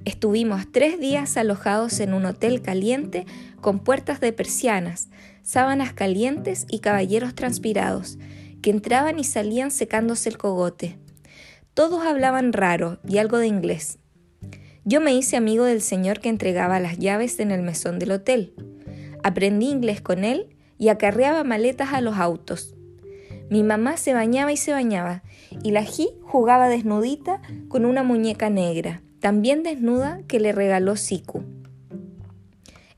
Estuvimos 0.07 0.71
tres 0.71 0.99
días 0.99 1.37
alojados 1.37 2.01
en 2.01 2.15
un 2.15 2.25
hotel 2.25 2.63
caliente 2.63 3.27
con 3.61 3.79
puertas 3.79 4.21
de 4.21 4.33
persianas, 4.33 5.09
sábanas 5.45 5.93
calientes 5.93 6.67
y 6.69 6.81
caballeros 6.81 7.37
transpirados, 7.37 8.19
que 8.63 8.71
entraban 8.71 9.21
y 9.21 9.25
salían 9.25 9.71
secándose 9.71 10.29
el 10.29 10.39
cogote. 10.39 10.99
Todos 11.73 12.05
hablaban 12.05 12.53
raro 12.53 12.99
y 13.07 13.19
algo 13.19 13.39
de 13.39 13.47
inglés. 13.47 13.99
Yo 14.85 15.01
me 15.01 15.15
hice 15.15 15.37
amigo 15.37 15.65
del 15.65 15.81
señor 15.81 16.19
que 16.19 16.29
entregaba 16.29 16.81
las 16.81 16.99
llaves 16.99 17.39
en 17.39 17.53
el 17.53 17.63
mesón 17.63 18.01
del 18.01 18.11
hotel. 18.11 18.55
Aprendí 19.23 19.71
inglés 19.71 20.01
con 20.01 20.25
él 20.25 20.57
y 20.79 20.89
acarreaba 20.89 21.45
maletas 21.45 21.93
a 21.93 22.01
los 22.01 22.17
autos. 22.17 22.75
Mi 23.49 23.63
mamá 23.63 23.97
se 23.97 24.13
bañaba 24.13 24.51
y 24.51 24.57
se 24.57 24.73
bañaba, 24.73 25.23
y 25.63 25.71
la 25.71 25.85
Ji 25.85 26.09
jugaba 26.23 26.69
desnudita 26.69 27.41
con 27.69 27.85
una 27.85 28.03
muñeca 28.03 28.51
negra 28.51 29.01
también 29.25 29.63
desnuda, 29.63 30.21
que 30.29 30.39
le 30.39 30.53
regaló 30.53 30.97
Siku. 30.97 31.45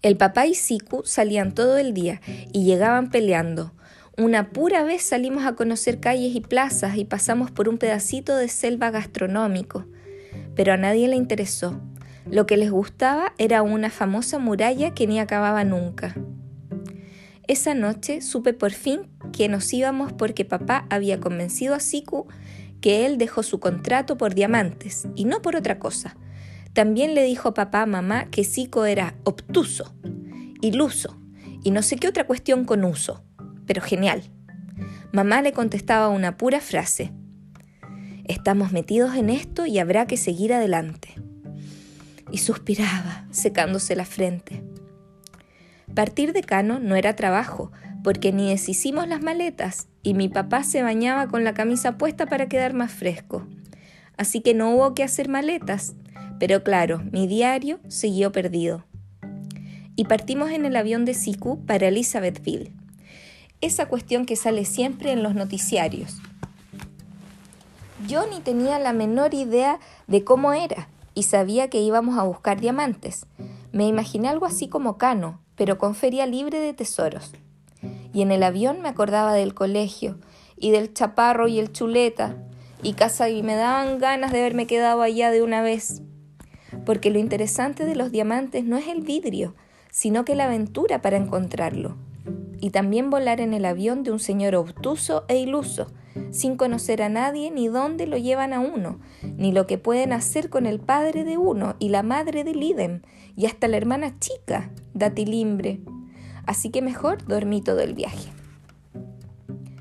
El 0.03 0.17
papá 0.17 0.47
y 0.47 0.55
Siku 0.55 1.03
salían 1.05 1.53
todo 1.53 1.79
el 1.79 1.95
día 1.95 2.21
y 2.53 2.65
llegaban 2.65 3.11
peleando. 3.11 3.73
Una 4.17 4.51
pura 4.51 4.83
vez 4.83 5.03
salimos 5.03 5.45
a 5.45 5.55
conocer 5.55 6.01
calles 6.01 6.35
y 6.35 6.41
plazas 6.41 6.97
y 6.97 7.05
pasamos 7.05 7.51
por 7.51 7.69
un 7.69 7.77
pedacito 7.77 8.37
de 8.37 8.49
selva 8.49 8.91
gastronómico, 8.91 9.85
pero 10.55 10.73
a 10.73 10.77
nadie 10.77 11.09
le 11.09 11.17
interesó. 11.17 11.81
Lo 12.31 12.47
que 12.47 12.57
les 12.57 12.71
gustaba 12.71 13.35
era 13.39 13.63
una 13.63 13.91
famosa 13.91 14.39
muralla 14.39 14.95
que 14.95 15.07
ni 15.07 15.21
acababa 15.21 15.65
nunca. 15.65 16.15
Esa 17.47 17.75
noche 17.75 18.23
supe 18.23 18.53
por 18.53 18.73
fin 18.73 19.03
que 19.33 19.49
nos 19.49 19.73
íbamos 19.73 20.13
porque 20.13 20.45
papá 20.45 20.87
había 20.91 21.21
convencido 21.21 21.75
a 21.75 21.81
Siku 21.81 22.27
que 22.81 23.07
él 23.07 23.19
dejó 23.19 23.43
su 23.43 23.61
contrato 23.61 24.17
por 24.17 24.35
diamantes 24.35 25.07
y 25.15 25.25
no 25.27 25.43
por 25.43 25.57
otra 25.57 25.79
cosa. 25.79 26.17
También 26.77 27.15
le 27.15 27.23
dijo 27.23 27.55
papá 27.55 27.81
a 27.81 27.87
mamá 27.87 28.27
que 28.27 28.45
Sico 28.45 28.85
era 28.85 29.15
obtuso, 29.25 29.95
iluso 30.61 31.19
y 31.65 31.71
no 31.71 31.81
sé 31.81 31.97
qué 31.97 32.07
otra 32.07 32.27
cuestión 32.27 32.67
con 32.67 32.85
uso, 32.85 33.25
pero 33.67 33.81
genial. 33.81 34.25
Mamá 35.11 35.41
le 35.41 35.55
contestaba 35.55 36.11
una 36.11 36.37
pura 36.37 36.61
frase. 36.61 37.15
Estamos 38.25 38.73
metidos 38.73 39.15
en 39.15 39.31
esto 39.31 39.65
y 39.65 39.79
habrá 39.79 40.07
que 40.07 40.19
seguir 40.19 40.53
adelante. 40.53 41.15
Y 42.31 42.39
suspiraba, 42.39 43.27
secándose 43.31 43.97
la 43.97 44.05
frente. 44.05 44.63
Partir 45.95 46.35
de 46.35 46.43
Cano 46.43 46.79
no 46.79 46.95
era 46.95 47.17
trabajo, 47.17 47.73
porque 48.05 48.33
ni 48.33 48.51
deshicimos 48.51 49.09
las 49.09 49.23
maletas 49.23 49.89
y 50.03 50.13
mi 50.13 50.29
papá 50.29 50.63
se 50.63 50.83
bañaba 50.83 51.27
con 51.29 51.43
la 51.43 51.55
camisa 51.55 51.97
puesta 51.97 52.27
para 52.27 52.51
quedar 52.51 52.75
más 52.75 52.93
fresco. 52.93 53.47
Así 54.19 54.43
que 54.43 54.53
no 54.53 54.75
hubo 54.75 54.93
que 54.93 55.05
hacer 55.05 55.31
maletas, 55.31 55.95
pero 56.39 56.63
claro, 56.63 57.03
mi 57.13 57.27
diario 57.27 57.79
siguió 57.89 58.33
perdido. 58.33 58.85
Y 59.97 60.05
partimos 60.05 60.51
en 60.51 60.65
el 60.65 60.77
avión 60.77 61.05
de 61.05 61.15
Siku 61.15 61.65
para 61.65 61.89
Elizabethville. 61.89 62.73
Esa 63.61 63.87
cuestión 63.87 64.27
que 64.27 64.37
sale 64.37 64.65
siempre 64.65 65.13
en 65.13 65.23
los 65.23 65.35
noticiarios. 65.35 66.19
Yo 68.07 68.27
ni 68.27 68.41
tenía 68.41 68.79
la 68.79 68.93
menor 68.93 69.33
idea 69.35 69.81
de 70.07 70.23
cómo 70.23 70.53
era 70.53 70.89
y 71.15 71.23
sabía 71.23 71.71
que 71.71 71.81
íbamos 71.81 72.19
a 72.19 72.25
buscar 72.25 72.61
diamantes. 72.61 73.27
Me 73.73 73.87
imaginé 73.87 74.29
algo 74.29 74.47
así 74.47 74.69
como 74.69 74.99
Cano, 74.99 75.41
pero 75.55 75.79
con 75.79 75.95
feria 75.95 76.27
libre 76.27 76.61
de 76.61 76.75
tesoros 76.75 77.33
y 78.17 78.23
en 78.23 78.33
el 78.33 78.43
avión 78.45 78.81
me 78.81 78.89
acordaba 78.89 79.35
del 79.35 79.53
colegio 79.53 80.19
y 80.57 80.71
del 80.71 80.95
chaparro 80.95 81.49
y 81.49 81.59
el 81.59 81.71
chuleta 81.71 82.35
y 82.83 82.95
casa 82.95 83.29
y 83.29 83.43
me 83.43 83.57
daban 83.57 83.99
ganas 83.99 84.33
de 84.33 84.39
haberme 84.39 84.67
quedado 84.67 85.03
allá 85.03 85.31
de 85.31 85.43
una 85.43 85.61
vez. 85.61 86.01
Porque 86.87 87.11
lo 87.11 87.19
interesante 87.19 87.85
de 87.85 87.97
los 87.97 88.11
diamantes 88.11 88.65
no 88.65 88.79
es 88.79 88.89
el 88.89 89.03
vidrio, 89.03 89.55
sino 89.91 90.25
que 90.25 90.35
la 90.35 90.45
aventura 90.45 91.03
para 91.03 91.19
encontrarlo. 91.19 91.97
Y 92.61 92.71
también 92.71 93.11
volar 93.11 93.41
en 93.41 93.53
el 93.53 93.67
avión 93.67 94.03
de 94.03 94.13
un 94.13 94.19
señor 94.19 94.55
obtuso 94.55 95.25
e 95.29 95.37
iluso, 95.37 95.89
sin 96.31 96.57
conocer 96.57 97.03
a 97.03 97.09
nadie 97.09 97.51
ni 97.51 97.69
dónde 97.69 98.07
lo 98.07 98.17
llevan 98.17 98.53
a 98.53 98.61
uno, 98.61 99.01
ni 99.37 99.53
lo 99.53 99.67
que 99.67 99.77
pueden 99.77 100.13
hacer 100.13 100.49
con 100.49 100.65
el 100.65 100.81
padre 100.81 101.25
de 101.25 101.37
uno 101.37 101.77
y 101.79 101.91
la 101.91 102.03
madre 102.03 102.45
del 102.45 102.63
idem, 102.63 103.03
y 103.37 103.47
hasta 103.47 103.69
la 103.69 103.77
hermana 103.77 104.19
chica, 104.19 104.71
Datilimbre, 104.95 105.81
así 106.47 106.71
que 106.71 106.81
mejor 106.81 107.27
dormí 107.27 107.61
todo 107.61 107.81
el 107.81 107.95
viaje. 107.95 108.31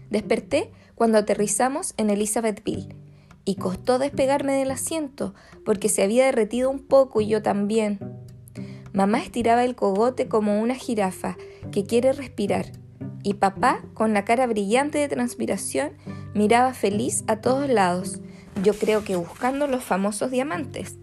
Desperté 0.09 0.71
cuando 0.95 1.17
aterrizamos 1.17 1.93
en 1.97 2.09
Elizabethville 2.09 2.95
y 3.45 3.55
costó 3.55 3.99
despegarme 3.99 4.53
del 4.53 4.71
asiento 4.71 5.33
porque 5.63 5.87
se 5.87 6.03
había 6.03 6.25
derretido 6.25 6.69
un 6.69 6.79
poco 6.79 7.21
y 7.21 7.27
yo 7.27 7.41
también. 7.41 7.99
Mamá 8.91 9.19
estiraba 9.19 9.63
el 9.63 9.75
cogote 9.75 10.27
como 10.27 10.59
una 10.59 10.75
jirafa 10.75 11.37
que 11.71 11.85
quiere 11.85 12.11
respirar 12.11 12.71
y 13.25 13.33
papá, 13.33 13.81
con 13.95 14.13
la 14.13 14.23
cara 14.23 14.45
brillante 14.45 14.99
de 14.99 15.07
transpiración, 15.07 15.93
miraba 16.35 16.75
feliz 16.75 17.23
a 17.25 17.37
todos 17.37 17.67
lados, 17.67 18.19
yo 18.63 18.75
creo 18.75 19.03
que 19.03 19.15
buscando 19.15 19.65
los 19.65 19.83
famosos 19.83 20.29
diamantes. 20.29 20.97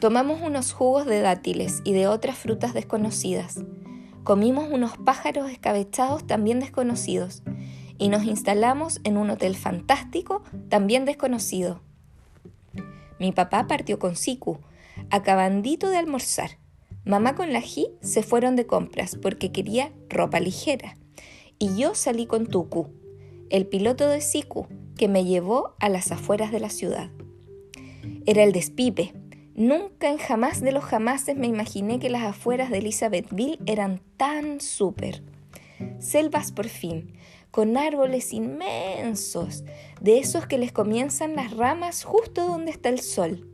Tomamos 0.00 0.40
unos 0.40 0.72
jugos 0.72 1.04
de 1.04 1.20
dátiles 1.20 1.82
y 1.84 1.92
de 1.92 2.06
otras 2.06 2.38
frutas 2.38 2.72
desconocidas. 2.72 3.62
Comimos 4.24 4.70
unos 4.72 4.96
pájaros 4.96 5.50
escabechados 5.50 6.26
también 6.26 6.60
desconocidos 6.60 7.42
y 8.02 8.08
nos 8.08 8.24
instalamos 8.24 9.00
en 9.04 9.16
un 9.16 9.30
hotel 9.30 9.54
fantástico 9.54 10.42
también 10.68 11.04
desconocido. 11.04 11.82
Mi 13.20 13.30
papá 13.30 13.68
partió 13.68 14.00
con 14.00 14.16
Siku, 14.16 14.58
acabandito 15.10 15.88
de 15.88 15.98
almorzar. 15.98 16.58
Mamá 17.04 17.36
con 17.36 17.52
la 17.52 17.60
Ji 17.60 17.90
se 18.00 18.24
fueron 18.24 18.56
de 18.56 18.66
compras 18.66 19.16
porque 19.22 19.52
quería 19.52 19.92
ropa 20.08 20.40
ligera. 20.40 20.96
Y 21.60 21.76
yo 21.76 21.94
salí 21.94 22.26
con 22.26 22.48
Tuku, 22.48 22.88
el 23.50 23.68
piloto 23.68 24.08
de 24.08 24.20
Siku, 24.20 24.66
que 24.96 25.06
me 25.06 25.24
llevó 25.24 25.76
a 25.78 25.88
las 25.88 26.10
afueras 26.10 26.50
de 26.50 26.58
la 26.58 26.70
ciudad. 26.70 27.12
Era 28.26 28.42
el 28.42 28.50
despipe, 28.50 29.14
Nunca 29.54 30.08
en 30.08 30.16
jamás 30.16 30.60
de 30.60 30.72
los 30.72 30.82
jamases 30.82 31.36
me 31.36 31.46
imaginé 31.46 32.00
que 32.00 32.10
las 32.10 32.22
afueras 32.22 32.70
de 32.70 32.78
Elizabethville 32.78 33.60
eran 33.66 34.00
tan 34.16 34.60
súper. 34.60 35.22
Selvas 35.98 36.52
por 36.52 36.68
fin, 36.68 37.12
con 37.52 37.76
árboles 37.76 38.32
inmensos, 38.32 39.62
de 40.00 40.18
esos 40.18 40.46
que 40.46 40.56
les 40.56 40.72
comienzan 40.72 41.36
las 41.36 41.54
ramas 41.54 42.02
justo 42.02 42.46
donde 42.46 42.70
está 42.70 42.88
el 42.88 43.00
sol. 43.00 43.46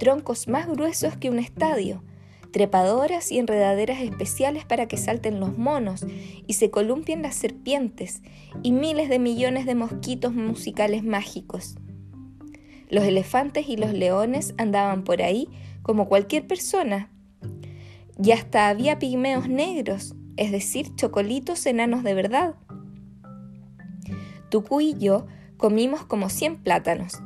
Troncos 0.00 0.48
más 0.48 0.66
gruesos 0.66 1.16
que 1.16 1.30
un 1.30 1.38
estadio, 1.38 2.02
trepadoras 2.50 3.30
y 3.30 3.38
enredaderas 3.38 4.00
especiales 4.00 4.64
para 4.64 4.88
que 4.88 4.96
salten 4.96 5.38
los 5.38 5.56
monos 5.56 6.04
y 6.48 6.54
se 6.54 6.70
columpien 6.72 7.22
las 7.22 7.36
serpientes, 7.36 8.20
y 8.64 8.72
miles 8.72 9.08
de 9.08 9.20
millones 9.20 9.64
de 9.64 9.76
mosquitos 9.76 10.34
musicales 10.34 11.04
mágicos. 11.04 11.76
Los 12.88 13.04
elefantes 13.04 13.68
y 13.68 13.76
los 13.76 13.92
leones 13.92 14.54
andaban 14.58 15.04
por 15.04 15.22
ahí 15.22 15.48
como 15.82 16.08
cualquier 16.08 16.48
persona. 16.48 17.12
Y 18.20 18.32
hasta 18.32 18.68
había 18.68 18.98
pigmeos 18.98 19.48
negros, 19.48 20.16
es 20.36 20.50
decir, 20.50 20.96
chocolitos 20.96 21.64
enanos 21.66 22.02
de 22.02 22.14
verdad. 22.14 22.56
Tucú 24.50 24.80
y 24.80 24.94
yo 24.98 25.26
comimos 25.56 26.04
como 26.04 26.28
cien 26.28 26.56
plátanos 26.56 27.20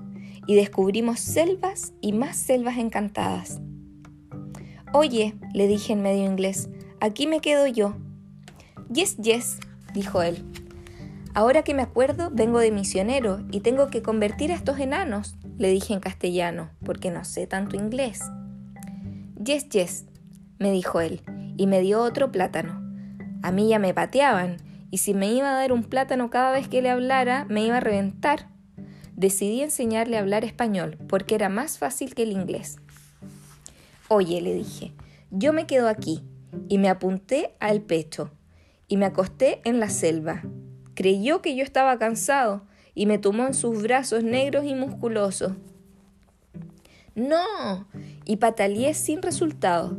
y 0.46 0.54
descubrimos 0.54 1.20
selvas 1.20 1.92
y 2.00 2.12
más 2.12 2.36
selvas 2.36 2.78
encantadas. 2.78 3.60
Oye, 4.92 5.34
le 5.52 5.66
dije 5.66 5.94
en 5.94 6.02
medio 6.02 6.24
inglés, 6.24 6.68
aquí 7.00 7.26
me 7.26 7.40
quedo 7.40 7.66
yo. 7.66 7.96
Yes, 8.92 9.16
yes, 9.16 9.58
dijo 9.92 10.22
él. 10.22 10.44
Ahora 11.34 11.62
que 11.62 11.74
me 11.74 11.82
acuerdo, 11.82 12.30
vengo 12.32 12.60
de 12.60 12.70
misionero 12.70 13.40
y 13.50 13.60
tengo 13.60 13.88
que 13.88 14.02
convertir 14.02 14.52
a 14.52 14.54
estos 14.54 14.78
enanos, 14.78 15.36
le 15.58 15.70
dije 15.70 15.92
en 15.92 16.00
castellano, 16.00 16.70
porque 16.84 17.10
no 17.10 17.24
sé 17.24 17.48
tanto 17.48 17.74
inglés. 17.76 18.20
Yes, 19.42 19.68
yes, 19.70 20.06
me 20.58 20.70
dijo 20.70 21.00
él, 21.00 21.22
y 21.56 21.66
me 21.66 21.80
dio 21.80 22.02
otro 22.02 22.30
plátano. 22.30 22.80
A 23.42 23.50
mí 23.50 23.68
ya 23.68 23.80
me 23.80 23.92
pateaban, 23.94 24.58
y 24.90 24.98
si 24.98 25.14
me 25.14 25.32
iba 25.32 25.50
a 25.50 25.58
dar 25.58 25.72
un 25.72 25.84
plátano 25.84 26.30
cada 26.30 26.52
vez 26.52 26.68
que 26.68 26.82
le 26.82 26.90
hablara, 26.90 27.46
me 27.48 27.64
iba 27.64 27.78
a 27.78 27.80
reventar. 27.80 28.48
Decidí 29.16 29.62
enseñarle 29.62 30.16
a 30.16 30.20
hablar 30.20 30.44
español, 30.44 30.98
porque 31.08 31.34
era 31.34 31.48
más 31.48 31.78
fácil 31.78 32.14
que 32.14 32.24
el 32.24 32.32
inglés. 32.32 32.76
Oye, 34.08 34.40
le 34.40 34.54
dije, 34.54 34.92
yo 35.30 35.52
me 35.52 35.66
quedo 35.66 35.88
aquí, 35.88 36.22
y 36.68 36.78
me 36.78 36.88
apunté 36.88 37.54
al 37.60 37.80
pecho, 37.80 38.30
y 38.88 38.96
me 38.96 39.06
acosté 39.06 39.60
en 39.64 39.80
la 39.80 39.88
selva. 39.88 40.42
Creyó 40.94 41.42
que 41.42 41.56
yo 41.56 41.62
estaba 41.64 41.98
cansado, 41.98 42.66
y 42.94 43.06
me 43.06 43.18
tomó 43.18 43.46
en 43.46 43.54
sus 43.54 43.82
brazos 43.82 44.22
negros 44.22 44.64
y 44.64 44.74
musculosos. 44.74 45.52
No, 47.14 47.86
y 48.24 48.36
pataleé 48.36 48.94
sin 48.94 49.22
resultado. 49.22 49.96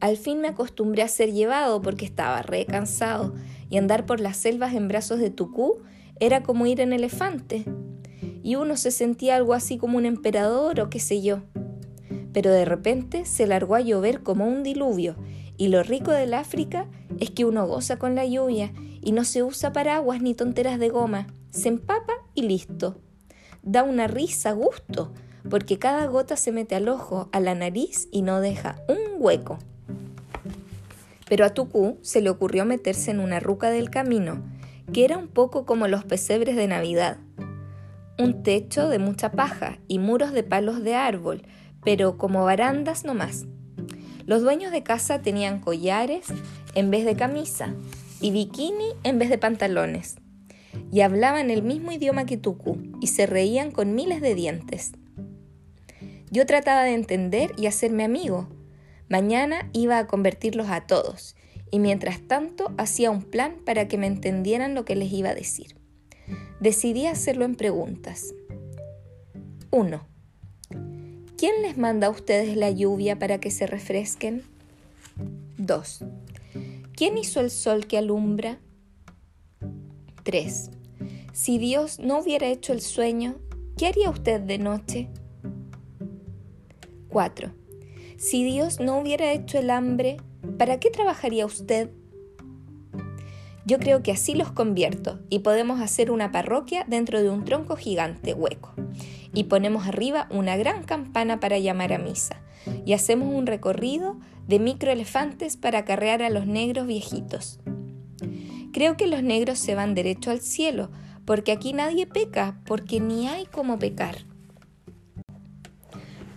Al 0.00 0.16
fin 0.16 0.40
me 0.40 0.48
acostumbré 0.48 1.02
a 1.02 1.08
ser 1.08 1.32
llevado 1.32 1.80
porque 1.82 2.04
estaba 2.04 2.42
re 2.42 2.66
cansado, 2.66 3.34
y 3.70 3.78
andar 3.78 4.04
por 4.04 4.20
las 4.20 4.36
selvas 4.36 4.74
en 4.74 4.88
brazos 4.88 5.18
de 5.18 5.30
Tucú 5.30 5.78
era 6.18 6.42
como 6.42 6.66
ir 6.66 6.80
en 6.80 6.92
elefante. 6.92 7.64
Y 8.42 8.56
uno 8.56 8.76
se 8.76 8.90
sentía 8.90 9.36
algo 9.36 9.54
así 9.54 9.78
como 9.78 9.96
un 9.96 10.04
emperador 10.04 10.80
o 10.80 10.90
qué 10.90 11.00
sé 11.00 11.22
yo 11.22 11.42
pero 12.32 12.50
de 12.50 12.64
repente 12.64 13.24
se 13.24 13.46
largó 13.46 13.74
a 13.74 13.80
llover 13.80 14.22
como 14.22 14.46
un 14.46 14.62
diluvio, 14.62 15.16
y 15.56 15.68
lo 15.68 15.82
rico 15.82 16.10
del 16.12 16.34
África 16.34 16.86
es 17.18 17.30
que 17.30 17.44
uno 17.44 17.66
goza 17.66 17.98
con 17.98 18.14
la 18.14 18.24
lluvia 18.24 18.72
y 19.02 19.12
no 19.12 19.24
se 19.24 19.42
usa 19.42 19.72
paraguas 19.72 20.22
ni 20.22 20.34
tonteras 20.34 20.78
de 20.78 20.88
goma, 20.88 21.26
se 21.50 21.68
empapa 21.68 22.12
y 22.34 22.42
listo. 22.42 23.00
Da 23.62 23.82
una 23.82 24.06
risa 24.06 24.52
gusto, 24.52 25.12
porque 25.48 25.78
cada 25.78 26.06
gota 26.06 26.36
se 26.36 26.52
mete 26.52 26.76
al 26.76 26.88
ojo, 26.88 27.28
a 27.32 27.40
la 27.40 27.54
nariz 27.54 28.08
y 28.10 28.22
no 28.22 28.40
deja 28.40 28.82
un 28.88 28.98
hueco. 29.18 29.58
Pero 31.30 31.44
a 31.44 31.54
Tucú 31.54 32.00
se 32.02 32.20
le 32.20 32.28
ocurrió 32.28 32.64
meterse 32.64 33.12
en 33.12 33.20
una 33.20 33.38
ruca 33.38 33.70
del 33.70 33.88
camino, 33.88 34.42
que 34.92 35.04
era 35.04 35.16
un 35.16 35.28
poco 35.28 35.64
como 35.64 35.86
los 35.86 36.04
pesebres 36.04 36.56
de 36.56 36.66
Navidad. 36.66 37.18
Un 38.18 38.42
techo 38.42 38.88
de 38.88 38.98
mucha 38.98 39.30
paja 39.30 39.78
y 39.86 40.00
muros 40.00 40.32
de 40.32 40.42
palos 40.42 40.82
de 40.82 40.96
árbol, 40.96 41.42
pero 41.84 42.18
como 42.18 42.44
barandas 42.44 43.04
no 43.04 43.14
más. 43.14 43.46
Los 44.26 44.42
dueños 44.42 44.72
de 44.72 44.82
casa 44.82 45.22
tenían 45.22 45.60
collares 45.60 46.26
en 46.74 46.90
vez 46.90 47.04
de 47.04 47.14
camisa 47.14 47.74
y 48.20 48.32
bikini 48.32 48.88
en 49.04 49.20
vez 49.20 49.30
de 49.30 49.38
pantalones. 49.38 50.16
Y 50.90 51.02
hablaban 51.02 51.50
el 51.50 51.62
mismo 51.62 51.92
idioma 51.92 52.26
que 52.26 52.38
Tuku 52.38 52.76
y 53.00 53.06
se 53.06 53.26
reían 53.26 53.70
con 53.70 53.94
miles 53.94 54.20
de 54.20 54.34
dientes. 54.34 54.92
Yo 56.32 56.44
trataba 56.44 56.82
de 56.82 56.94
entender 56.94 57.52
y 57.56 57.66
hacerme 57.66 58.02
amigo. 58.02 58.48
Mañana 59.10 59.68
iba 59.72 59.98
a 59.98 60.06
convertirlos 60.06 60.68
a 60.68 60.82
todos 60.86 61.34
y 61.72 61.80
mientras 61.80 62.20
tanto 62.20 62.72
hacía 62.78 63.10
un 63.10 63.22
plan 63.22 63.56
para 63.66 63.88
que 63.88 63.98
me 63.98 64.06
entendieran 64.06 64.76
lo 64.76 64.84
que 64.84 64.94
les 64.94 65.12
iba 65.12 65.30
a 65.30 65.34
decir. 65.34 65.76
Decidí 66.60 67.06
hacerlo 67.06 67.44
en 67.44 67.56
preguntas. 67.56 68.32
1. 69.72 70.06
¿Quién 71.36 71.62
les 71.62 71.76
manda 71.76 72.06
a 72.06 72.10
ustedes 72.10 72.56
la 72.56 72.70
lluvia 72.70 73.18
para 73.18 73.40
que 73.40 73.50
se 73.50 73.66
refresquen? 73.66 74.44
2. 75.58 76.04
¿Quién 76.94 77.18
hizo 77.18 77.40
el 77.40 77.50
sol 77.50 77.88
que 77.88 77.98
alumbra? 77.98 78.60
3. 80.22 80.70
Si 81.32 81.58
Dios 81.58 81.98
no 81.98 82.20
hubiera 82.20 82.46
hecho 82.46 82.72
el 82.72 82.80
sueño, 82.80 83.40
¿qué 83.76 83.88
haría 83.88 84.08
usted 84.08 84.40
de 84.40 84.58
noche? 84.58 85.08
4. 87.08 87.59
Si 88.20 88.44
Dios 88.44 88.80
no 88.80 88.98
hubiera 88.98 89.32
hecho 89.32 89.58
el 89.58 89.70
hambre, 89.70 90.18
¿para 90.58 90.78
qué 90.78 90.90
trabajaría 90.90 91.46
usted? 91.46 91.88
Yo 93.64 93.78
creo 93.78 94.02
que 94.02 94.12
así 94.12 94.34
los 94.34 94.52
convierto 94.52 95.20
y 95.30 95.38
podemos 95.38 95.80
hacer 95.80 96.10
una 96.10 96.30
parroquia 96.30 96.84
dentro 96.86 97.22
de 97.22 97.30
un 97.30 97.46
tronco 97.46 97.76
gigante 97.76 98.34
hueco 98.34 98.74
y 99.32 99.44
ponemos 99.44 99.86
arriba 99.86 100.28
una 100.30 100.58
gran 100.58 100.84
campana 100.84 101.40
para 101.40 101.58
llamar 101.58 101.94
a 101.94 101.98
misa 101.98 102.42
y 102.84 102.92
hacemos 102.92 103.34
un 103.34 103.46
recorrido 103.46 104.18
de 104.46 104.58
microelefantes 104.58 105.56
para 105.56 105.78
acarrear 105.78 106.22
a 106.22 106.28
los 106.28 106.46
negros 106.46 106.86
viejitos. 106.86 107.58
Creo 108.74 108.98
que 108.98 109.06
los 109.06 109.22
negros 109.22 109.58
se 109.58 109.74
van 109.74 109.94
derecho 109.94 110.30
al 110.30 110.42
cielo, 110.42 110.90
porque 111.24 111.52
aquí 111.52 111.72
nadie 111.72 112.06
peca, 112.06 112.60
porque 112.66 113.00
ni 113.00 113.28
hay 113.28 113.46
como 113.46 113.78
pecar. 113.78 114.29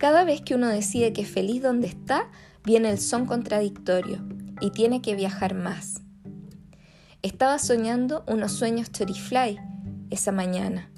Cada 0.04 0.24
vez 0.24 0.42
que 0.42 0.54
uno 0.54 0.68
decide 0.68 1.14
que 1.14 1.24
feliz 1.24 1.62
donde 1.62 1.86
está, 1.86 2.28
viene 2.62 2.90
el 2.90 2.98
son 2.98 3.24
contradictorio 3.24 4.22
y 4.60 4.68
tiene 4.68 5.00
que 5.00 5.14
viajar 5.14 5.54
más. 5.54 6.02
Estaba 7.22 7.58
soñando 7.58 8.22
unos 8.28 8.52
sueños 8.52 8.92
chorifly 8.92 9.58
esa 10.10 10.30
mañana 10.30 10.90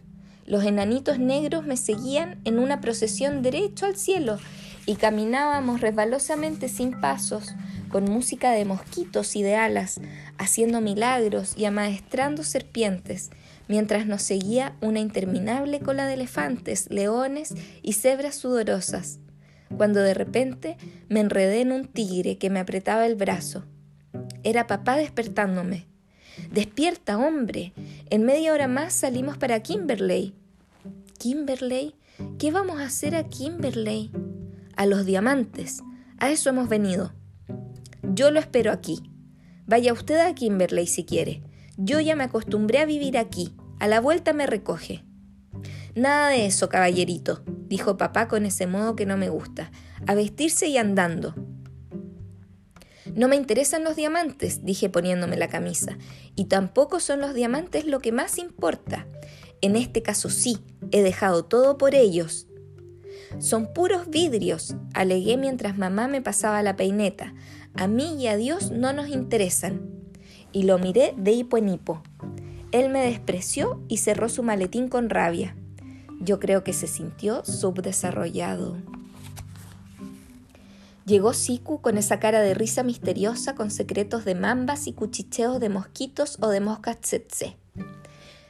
los 0.47 0.64
enanitos 0.64 1.19
negros 1.19 1.66
me 1.66 1.77
seguían 1.77 2.40
en 2.45 2.59
una 2.59 2.81
procesión 2.81 3.42
derecho 3.42 3.85
al 3.87 3.97
cielo 3.97 4.38
y 4.87 4.95
caminábamos 4.95 5.81
resbalosamente 5.81 6.69
sin 6.69 7.01
pasos, 7.01 7.55
con 7.90 8.05
música 8.05 8.53
de 8.53 8.64
mosquitos 8.64 9.35
y 9.35 9.42
de 9.42 9.57
alas, 9.57 10.01
haciendo 10.38 10.81
milagros 10.81 11.55
y 11.57 11.64
amaestrando 11.64 12.45
serpientes, 12.45 13.31
mientras 13.68 14.07
nos 14.07 14.22
seguía 14.22 14.76
una 14.81 15.00
interminable 15.00 15.81
cola 15.81 16.07
de 16.07 16.14
elefantes, 16.14 16.88
leones 16.90 17.55
y 17.83 17.94
cebras 17.94 18.37
sudorosas, 18.37 19.18
cuando 19.76 20.00
de 20.00 20.14
repente 20.14 20.76
me 21.09 21.20
enredé 21.20 21.61
en 21.61 21.72
un 21.72 21.87
tigre 21.87 22.38
que 22.38 22.50
me 22.50 22.61
apretaba 22.61 23.07
el 23.07 23.16
brazo. 23.16 23.64
Era 24.42 24.66
papá 24.66 24.96
despertándome. 24.96 25.87
Despierta, 26.52 27.18
hombre. 27.18 27.72
En 28.11 28.24
media 28.24 28.52
hora 28.52 28.68
más 28.68 28.92
salimos 28.92 29.38
para 29.38 29.61
Kimberley. 29.61 30.35
¿Kimberley? 31.18 31.94
¿Qué 32.38 32.50
vamos 32.50 32.81
a 32.81 32.85
hacer 32.87 33.14
a 33.14 33.24
Kimberley? 33.24 34.11
A 34.76 34.87
los 34.87 35.07
diamantes. 35.07 35.81
A 36.18 36.31
eso 36.31 36.50
hemos 36.50 36.68
venido. 36.68 37.12
Yo 38.02 38.31
lo 38.31 38.38
espero 38.38 38.70
aquí. 38.70 39.11
Vaya 39.66 39.92
usted 39.92 40.20
a 40.20 40.35
Kimberley 40.35 40.87
si 40.87 41.05
quiere. 41.05 41.42
Yo 41.77 42.01
ya 42.01 42.17
me 42.17 42.25
acostumbré 42.25 42.79
a 42.79 42.87
vivir 42.87 43.19
aquí. 43.19 43.55
A 43.79 43.89
la 43.89 44.01
vuelta 44.01 44.33
me 44.33 44.47
recoge. 44.47 45.05
Nada 45.95 46.31
de 46.31 46.47
eso, 46.47 46.69
caballerito, 46.69 47.43
dijo 47.69 47.97
papá 47.97 48.29
con 48.29 48.47
ese 48.47 48.67
modo 48.67 48.97
que 48.97 49.07
no 49.07 49.17
me 49.17 49.29
gusta. 49.29 49.71
A 50.07 50.15
vestirse 50.15 50.69
y 50.69 50.79
andando. 50.79 51.35
No 53.15 53.29
me 53.29 53.37
interesan 53.37 53.85
los 53.85 53.97
diamantes, 53.97 54.65
dije 54.65 54.91
poniéndome 54.91 55.37
la 55.37 55.49
camisa, 55.49 55.97
y 56.35 56.47
tampoco 56.47 57.01
son 57.01 57.21
los 57.21 57.35
diamantes 57.35 57.87
lo 57.87 58.01
que 58.01 58.12
más 58.12 58.39
importa. 58.39 59.07
En 59.61 59.77
este 59.77 60.03
caso 60.03 60.29
sí, 60.29 60.59
he 60.91 61.03
dejado 61.03 61.45
todo 61.45 61.79
por 61.79 61.95
ellos. 61.95 62.47
Son 63.39 63.73
puros 63.73 64.11
vidrios, 64.11 64.77
alegué 64.93 65.37
mientras 65.37 65.79
mamá 65.79 66.09
me 66.09 66.21
pasaba 66.21 66.62
la 66.62 66.77
peineta. 66.77 67.35
A 67.75 67.87
mí 67.87 68.17
y 68.23 68.27
a 68.27 68.37
Dios 68.37 68.71
no 68.71 68.93
nos 68.93 69.09
interesan. 69.09 69.95
Y 70.57 70.62
lo 70.62 70.79
miré 70.79 71.12
de 71.19 71.33
hipo 71.33 71.59
en 71.59 71.69
hipo. 71.69 72.01
Él 72.73 72.88
me 72.88 73.05
despreció 73.05 73.79
y 73.88 73.99
cerró 73.99 74.31
su 74.31 74.42
maletín 74.42 74.88
con 74.88 75.11
rabia. 75.11 75.55
Yo 76.19 76.40
creo 76.40 76.64
que 76.64 76.73
se 76.73 76.87
sintió 76.87 77.45
subdesarrollado. 77.45 78.79
Llegó 81.05 81.35
Siku 81.35 81.83
con 81.83 81.99
esa 81.99 82.21
cara 82.21 82.40
de 82.40 82.55
risa 82.55 82.83
misteriosa 82.85 83.55
con 83.55 83.71
secretos 83.71 84.25
de 84.25 84.35
mambas 84.35 84.87
y 84.87 84.95
cuchicheos 84.95 85.61
de 85.61 85.69
mosquitos 85.69 86.38
o 86.40 86.49
de 86.49 86.61
moscas 86.61 87.03
tsetse. 87.03 87.59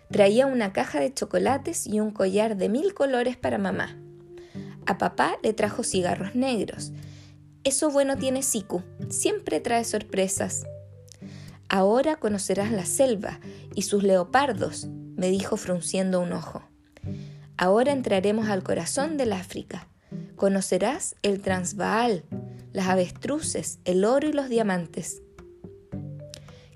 Traía 0.09 0.47
una 0.47 0.73
caja 0.73 1.01
de 1.01 1.12
chocolates 1.12 1.88
y 1.88 1.99
un 1.99 2.12
collar 2.12 2.57
de 2.57 2.69
mil 2.69 2.95
colores 2.95 3.37
para 3.37 3.59
mamá. 3.59 3.99
A 4.87 4.97
papá 4.97 5.38
le 5.42 5.53
trajo 5.55 5.83
cigarros 5.83 6.37
negros. 6.37 6.92
Eso 7.64 7.90
bueno 7.90 8.16
tiene 8.16 8.45
Siku, 8.45 8.85
siempre 9.09 9.59
trae 9.59 9.83
sorpresas. 9.83 10.66
Ahora 11.68 12.16
conocerás 12.16 12.70
la 12.70 12.87
selva 12.87 13.40
y 13.74 13.83
sus 13.83 14.02
leopardos, 14.02 14.88
me 15.16 15.31
dijo 15.31 15.57
frunciendo 15.57 16.20
un 16.20 16.33
ojo. 16.33 16.62
Ahora 17.57 17.92
entraremos 17.92 18.48
al 18.48 18.62
corazón 18.62 19.16
del 19.16 19.33
África. 19.33 19.88
Conocerás 20.37 21.16
el 21.22 21.40
Transvaal, 21.40 22.24
las 22.72 22.88
avestruces, 22.88 23.81
el 23.85 24.05
oro 24.05 24.29
y 24.29 24.33
los 24.33 24.48
diamantes. 24.48 25.22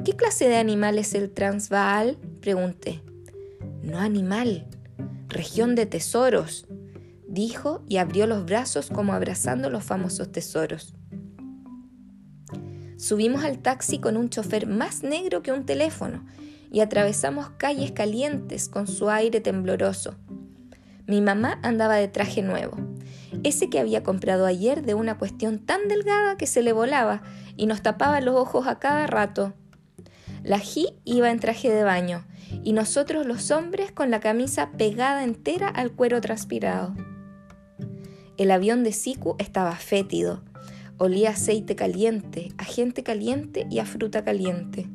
¿Qué 0.05 0.17
clase 0.17 0.49
de 0.49 0.57
animal 0.57 0.99
es 0.99 1.15
el 1.15 1.31
Transvaal? 1.31 2.17
pregunté. 2.41 3.03
No 3.83 3.99
animal, 3.99 4.67
región 5.29 5.75
de 5.75 5.87
tesoros, 5.87 6.67
dijo 7.29 7.83
y 7.87 7.99
abrió 7.99 8.27
los 8.27 8.45
brazos 8.47 8.89
como 8.89 9.13
abrazando 9.13 9.71
los 9.71 9.85
famosos 9.85 10.33
tesoros. 10.33 10.95
Subimos 13.01 13.45
al 13.45 13.61
taxi 13.61 13.99
con 13.99 14.19
un 14.19 14.29
chofer 14.29 14.67
más 14.67 15.03
negro 15.03 15.41
que 15.41 15.53
un 15.53 15.65
teléfono 15.65 16.23
y 16.71 16.81
atravesamos 16.81 17.49
calles 17.57 17.93
calientes 17.93 18.69
con 18.69 18.87
su 18.87 19.09
aire 19.09 19.41
tembloroso. 19.41 20.17
Mi 21.07 21.23
mamá 21.23 21.59
andaba 21.63 21.95
de 21.95 22.09
traje 22.09 22.43
nuevo, 22.43 22.77
ese 23.43 23.71
que 23.71 23.81
había 23.81 24.03
comprado 24.03 24.45
ayer 24.45 24.83
de 24.83 24.93
una 24.93 25.17
cuestión 25.17 25.61
tan 25.61 25.89
delgada 25.89 26.37
que 26.37 26.47
se 26.47 26.61
le 26.61 26.73
volaba 26.75 27.23
y 27.57 27.65
nos 27.65 27.81
tapaba 27.81 28.21
los 28.21 28.37
ojos 28.37 28.67
a 28.67 28.79
cada 28.79 29.07
rato. 29.07 29.55
La 30.43 30.59
Ji 30.59 30.89
iba 31.07 31.31
en 31.31 31.41
traje 31.41 31.71
de 31.71 31.85
baño 31.85 32.27
y 32.63 32.75
nosotros 32.75 33.25
los 33.25 33.51
hombres 33.51 33.93
con 33.93 34.11
la 34.11 34.21
camisa 34.21 34.73
pegada 34.73 35.25
entera 35.25 35.69
al 35.69 35.93
cuero 35.93 36.21
transpirado. 36.21 36.95
El 38.37 38.51
avión 38.51 38.85
de 38.85 38.93
Siku 38.93 39.37
estaba 39.39 39.75
fétido. 39.77 40.43
Olía 41.03 41.31
aceite 41.31 41.77
caliente, 41.77 42.53
a 42.59 42.65
gente 42.65 43.03
caliente 43.03 43.67
y 43.71 43.79
a 43.79 43.87
fruta 43.87 44.23
caliente. 44.23 44.87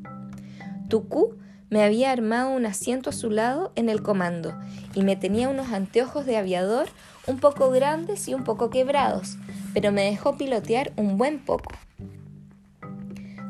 Tuku 0.87 1.33
me 1.71 1.81
había 1.81 2.11
armado 2.11 2.51
un 2.51 2.67
asiento 2.67 3.09
a 3.09 3.11
su 3.11 3.31
lado 3.31 3.71
en 3.75 3.89
el 3.89 4.03
comando 4.03 4.53
y 4.93 5.01
me 5.01 5.15
tenía 5.15 5.49
unos 5.49 5.71
anteojos 5.71 6.27
de 6.27 6.37
aviador 6.37 6.89
un 7.25 7.39
poco 7.39 7.71
grandes 7.71 8.27
y 8.27 8.35
un 8.35 8.43
poco 8.43 8.69
quebrados, 8.69 9.39
pero 9.73 9.91
me 9.91 10.03
dejó 10.03 10.37
pilotear 10.37 10.93
un 10.95 11.17
buen 11.17 11.43
poco. 11.43 11.71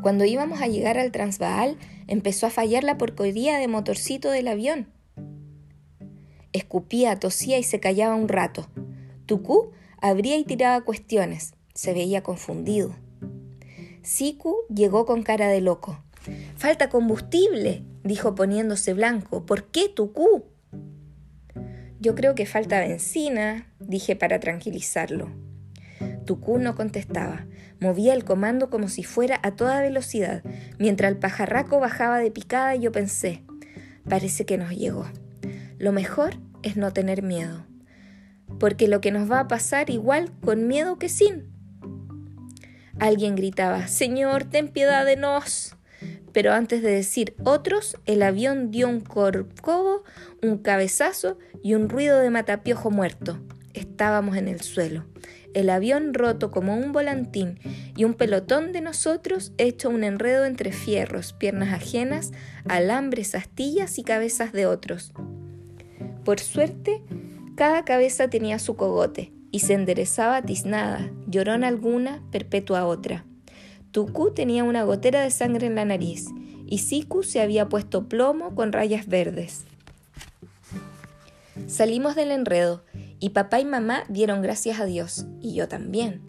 Cuando 0.02 0.24
íbamos 0.24 0.62
a 0.62 0.68
llegar 0.68 0.98
al 0.98 1.12
Transvaal, 1.12 1.76
empezó 2.08 2.48
a 2.48 2.52
fallar 2.52 2.86
la 2.86 2.98
porquería 2.98 3.58
de 3.58 3.68
motorcito 3.68 4.32
del 4.32 4.48
avión. 4.48 4.88
Escupía, 6.54 7.20
tosía 7.20 7.58
y 7.58 7.64
se 7.64 7.82
callaba 7.82 8.16
un 8.16 8.30
rato. 8.30 8.70
Tucú 9.26 9.72
abría 10.00 10.38
y 10.38 10.46
tiraba 10.46 10.80
cuestiones. 10.86 11.54
Se 11.76 11.94
veía 11.94 12.24
confundido. 12.24 12.96
Siku 14.02 14.56
llegó 14.74 15.06
con 15.06 15.24
cara 15.24 15.50
de 15.50 15.60
loco. 15.60 16.02
Falta 16.56 16.90
combustible, 16.90 17.84
dijo 18.04 18.34
poniéndose 18.34 18.94
blanco. 18.94 19.46
¿Por 19.46 19.66
qué, 19.66 19.90
Tucú? 19.90 20.46
Yo 22.00 22.16
creo 22.16 22.34
que 22.34 22.46
falta 22.46 22.80
benzina, 22.80 23.68
dije 23.80 24.16
para 24.16 24.40
tranquilizarlo. 24.40 25.30
Tucú 26.26 26.60
no 26.60 26.76
contestaba. 26.76 27.46
Movía 27.82 28.14
el 28.14 28.24
comando 28.24 28.70
como 28.70 28.88
si 28.88 29.04
fuera 29.04 29.40
a 29.44 29.56
toda 29.56 29.82
velocidad. 29.82 30.44
Mientras 30.80 31.12
el 31.12 31.18
pajarraco 31.18 31.80
bajaba 31.80 32.20
de 32.20 32.32
picada, 32.32 32.76
yo 32.76 32.92
pensé, 32.92 33.44
parece 34.08 34.46
que 34.46 34.58
nos 34.58 34.72
llegó. 34.72 35.06
Lo 35.78 35.92
mejor 35.92 36.36
es 36.64 36.78
no 36.78 36.94
tener 36.94 37.22
miedo. 37.22 37.66
Porque 38.60 38.88
lo 38.88 39.02
que 39.02 39.12
nos 39.12 39.30
va 39.30 39.42
a 39.42 39.48
pasar 39.48 39.90
igual 39.90 40.32
con 40.42 40.68
miedo 40.68 40.98
que 40.98 41.10
sin. 41.10 41.55
Alguien 43.00 43.36
gritaba, 43.36 43.88
Señor, 43.88 44.46
ten 44.46 44.68
piedad 44.68 45.06
de 45.06 45.16
nos. 45.16 45.76
Pero 46.32 46.54
antes 46.54 46.82
de 46.82 46.92
decir 46.92 47.36
otros, 47.44 47.98
el 48.06 48.22
avión 48.22 48.72
dio 48.72 48.90
un 48.90 49.00
corcovo, 49.00 50.04
un 50.42 50.58
cabezazo 50.58 51.38
y 51.64 51.74
un 51.74 51.90
ruido 51.90 52.20
de 52.20 52.30
matapiojo 52.30 52.92
muerto. 52.92 53.40
Estábamos 53.74 54.36
en 54.38 54.48
el 54.48 54.62
suelo 54.62 55.06
el 55.56 55.70
avión 55.70 56.14
roto 56.14 56.52
como 56.52 56.78
un 56.78 56.92
volantín 56.92 57.60
y 57.96 58.04
un 58.04 58.14
pelotón 58.14 58.74
de 58.74 58.82
nosotros 58.82 59.54
hecho 59.58 59.90
un 59.90 60.04
enredo 60.04 60.44
entre 60.46 60.74
fierros, 60.74 61.32
piernas 61.32 61.74
ajenas, 61.74 62.34
alambres, 62.68 63.36
astillas 63.36 63.98
y 63.98 64.04
cabezas 64.04 64.52
de 64.52 64.68
otros. 64.68 65.14
Por 66.26 66.42
suerte, 66.42 67.02
cada 67.56 67.86
cabeza 67.86 68.30
tenía 68.30 68.60
su 68.60 68.76
cogote 68.76 69.32
y 69.56 69.60
se 69.60 69.74
enderezaba 69.74 70.42
tiznada, 70.42 71.10
llorona 71.28 71.70
alguna, 71.70 72.22
perpetua 72.30 72.86
otra. 72.86 73.24
Tuku 73.92 74.32
tenía 74.34 74.66
una 74.66 74.84
gotera 74.84 75.22
de 75.22 75.32
sangre 75.32 75.68
en 75.68 75.76
la 75.76 75.86
nariz 75.86 76.26
y 76.68 76.80
Siku 76.80 77.24
se 77.24 77.40
había 77.40 77.70
puesto 77.70 78.10
plomo 78.10 78.54
con 78.54 78.74
rayas 78.74 79.08
verdes. 79.08 79.64
Salimos 81.68 82.18
del 82.18 82.32
enredo 82.32 82.84
y 83.22 83.30
papá 83.30 83.62
y 83.62 83.66
mamá 83.66 84.04
dieron 84.10 84.42
gracias 84.42 84.82
a 84.82 84.86
Dios, 84.86 85.26
y 85.40 85.54
yo 85.54 85.70
también. 85.70 86.22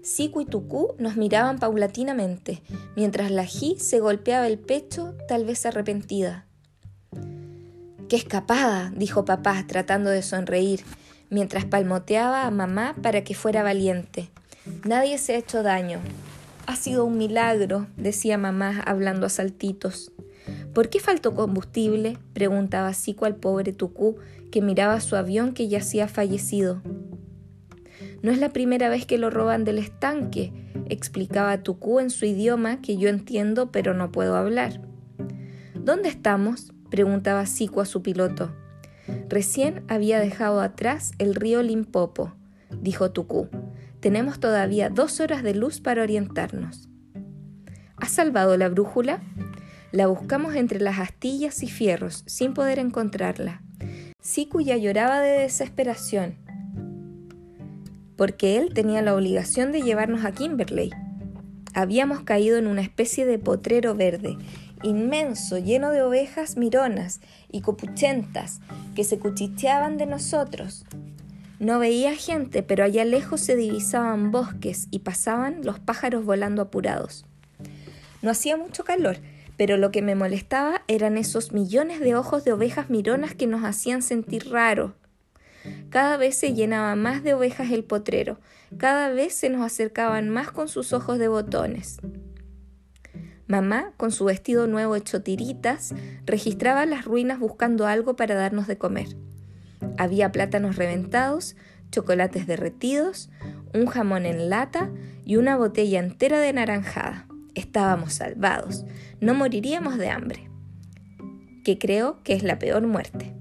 Siku 0.00 0.40
y 0.40 0.46
Tuku 0.46 0.94
nos 0.98 1.18
miraban 1.18 1.58
paulatinamente, 1.58 2.62
mientras 2.96 3.30
la 3.30 3.44
Ji 3.44 3.76
se 3.78 4.00
golpeaba 4.00 4.46
el 4.46 4.58
pecho, 4.58 5.14
tal 5.28 5.44
vez 5.44 5.66
arrepentida. 5.66 6.46
¡Qué 8.08 8.16
escapada! 8.16 8.90
dijo 8.96 9.26
papá, 9.26 9.66
tratando 9.68 10.08
de 10.08 10.22
sonreír, 10.22 10.80
mientras 11.30 11.64
palmoteaba 11.64 12.46
a 12.46 12.50
mamá 12.50 12.94
para 13.02 13.24
que 13.24 13.34
fuera 13.34 13.62
valiente. 13.62 14.30
Nadie 14.84 15.18
se 15.18 15.34
ha 15.34 15.38
hecho 15.38 15.62
daño. 15.62 16.00
Ha 16.66 16.76
sido 16.76 17.04
un 17.04 17.18
milagro, 17.18 17.86
decía 17.96 18.38
mamá 18.38 18.80
hablando 18.86 19.26
a 19.26 19.30
saltitos. 19.30 20.12
¿Por 20.72 20.88
qué 20.88 21.00
faltó 21.00 21.34
combustible? 21.34 22.18
preguntaba 22.32 22.94
Siku 22.94 23.26
al 23.26 23.36
pobre 23.36 23.72
Tuku, 23.72 24.16
que 24.50 24.62
miraba 24.62 25.00
su 25.00 25.16
avión 25.16 25.52
que 25.52 25.68
yacía 25.68 26.08
fallecido. 26.08 26.82
No 28.22 28.30
es 28.30 28.38
la 28.38 28.50
primera 28.50 28.88
vez 28.88 29.04
que 29.04 29.18
lo 29.18 29.28
roban 29.28 29.64
del 29.64 29.78
estanque, 29.78 30.52
explicaba 30.88 31.62
Tuku 31.62 32.00
en 32.00 32.10
su 32.10 32.24
idioma 32.24 32.80
que 32.80 32.96
yo 32.96 33.08
entiendo 33.08 33.70
pero 33.70 33.92
no 33.92 34.10
puedo 34.10 34.36
hablar. 34.36 34.80
¿Dónde 35.74 36.08
estamos? 36.08 36.72
preguntaba 36.90 37.44
Siku 37.44 37.80
a 37.80 37.86
su 37.86 38.02
piloto. 38.02 38.50
Recién 39.28 39.84
había 39.88 40.20
dejado 40.20 40.60
atrás 40.60 41.12
el 41.18 41.34
río 41.34 41.62
Limpopo, 41.62 42.34
dijo 42.80 43.10
Tuku. 43.10 43.48
Tenemos 44.00 44.40
todavía 44.40 44.90
dos 44.90 45.20
horas 45.20 45.42
de 45.42 45.54
luz 45.54 45.80
para 45.80 46.02
orientarnos. 46.02 46.88
¿Has 47.96 48.10
salvado 48.10 48.56
la 48.56 48.68
brújula? 48.68 49.22
La 49.92 50.08
buscamos 50.08 50.54
entre 50.56 50.80
las 50.80 50.98
astillas 50.98 51.62
y 51.62 51.68
fierros, 51.68 52.24
sin 52.26 52.52
poder 52.52 52.78
encontrarla. 52.78 53.62
Siku 54.20 54.60
ya 54.60 54.76
lloraba 54.76 55.20
de 55.20 55.40
desesperación, 55.40 56.36
porque 58.16 58.56
él 58.56 58.74
tenía 58.74 59.02
la 59.02 59.14
obligación 59.14 59.72
de 59.72 59.82
llevarnos 59.82 60.24
a 60.24 60.32
Kimberley. 60.32 60.90
Habíamos 61.74 62.22
caído 62.22 62.56
en 62.58 62.66
una 62.66 62.80
especie 62.80 63.26
de 63.26 63.38
potrero 63.38 63.94
verde, 63.94 64.36
inmenso, 64.82 65.58
lleno 65.58 65.90
de 65.90 66.02
ovejas 66.02 66.56
mironas 66.56 67.20
y 67.50 67.60
copuchentas 67.60 68.60
que 68.94 69.04
se 69.04 69.18
cuchicheaban 69.18 69.96
de 69.96 70.06
nosotros. 70.06 70.84
No 71.60 71.78
veía 71.78 72.14
gente, 72.14 72.62
pero 72.62 72.84
allá 72.84 73.04
lejos 73.04 73.40
se 73.40 73.56
divisaban 73.56 74.30
bosques 74.30 74.88
y 74.90 75.00
pasaban 75.00 75.60
los 75.62 75.78
pájaros 75.78 76.24
volando 76.24 76.62
apurados. 76.62 77.24
No 78.22 78.30
hacía 78.30 78.56
mucho 78.56 78.84
calor, 78.84 79.18
pero 79.56 79.76
lo 79.76 79.90
que 79.90 80.02
me 80.02 80.14
molestaba 80.14 80.82
eran 80.88 81.16
esos 81.16 81.52
millones 81.52 82.00
de 82.00 82.16
ojos 82.16 82.44
de 82.44 82.52
ovejas 82.52 82.90
mironas 82.90 83.34
que 83.34 83.46
nos 83.46 83.64
hacían 83.64 84.02
sentir 84.02 84.50
raros. 84.50 84.92
Cada 85.90 86.16
vez 86.16 86.36
se 86.36 86.54
llenaba 86.54 86.94
más 86.96 87.22
de 87.22 87.34
ovejas 87.34 87.70
el 87.70 87.84
potrero, 87.84 88.38
cada 88.76 89.08
vez 89.10 89.34
se 89.34 89.48
nos 89.48 89.64
acercaban 89.64 90.28
más 90.28 90.50
con 90.50 90.68
sus 90.68 90.92
ojos 90.92 91.18
de 91.18 91.28
botones. 91.28 91.98
Mamá, 93.46 93.92
con 93.96 94.10
su 94.10 94.24
vestido 94.24 94.66
nuevo 94.66 94.96
hecho 94.96 95.22
tiritas, 95.22 95.94
registraba 96.24 96.86
las 96.86 97.04
ruinas 97.04 97.38
buscando 97.38 97.86
algo 97.86 98.16
para 98.16 98.34
darnos 98.34 98.66
de 98.66 98.78
comer. 98.78 99.16
Había 99.98 100.32
plátanos 100.32 100.76
reventados, 100.76 101.56
chocolates 101.90 102.46
derretidos, 102.46 103.30
un 103.74 103.86
jamón 103.86 104.24
en 104.26 104.48
lata 104.48 104.90
y 105.24 105.36
una 105.36 105.56
botella 105.56 106.00
entera 106.00 106.40
de 106.40 106.52
naranjada 106.52 107.26
estábamos 107.54 108.14
salvados, 108.14 108.84
no 109.20 109.34
moriríamos 109.34 109.96
de 109.96 110.10
hambre, 110.10 110.50
que 111.64 111.78
creo 111.78 112.22
que 112.22 112.34
es 112.34 112.42
la 112.42 112.58
peor 112.58 112.86
muerte. 112.86 113.34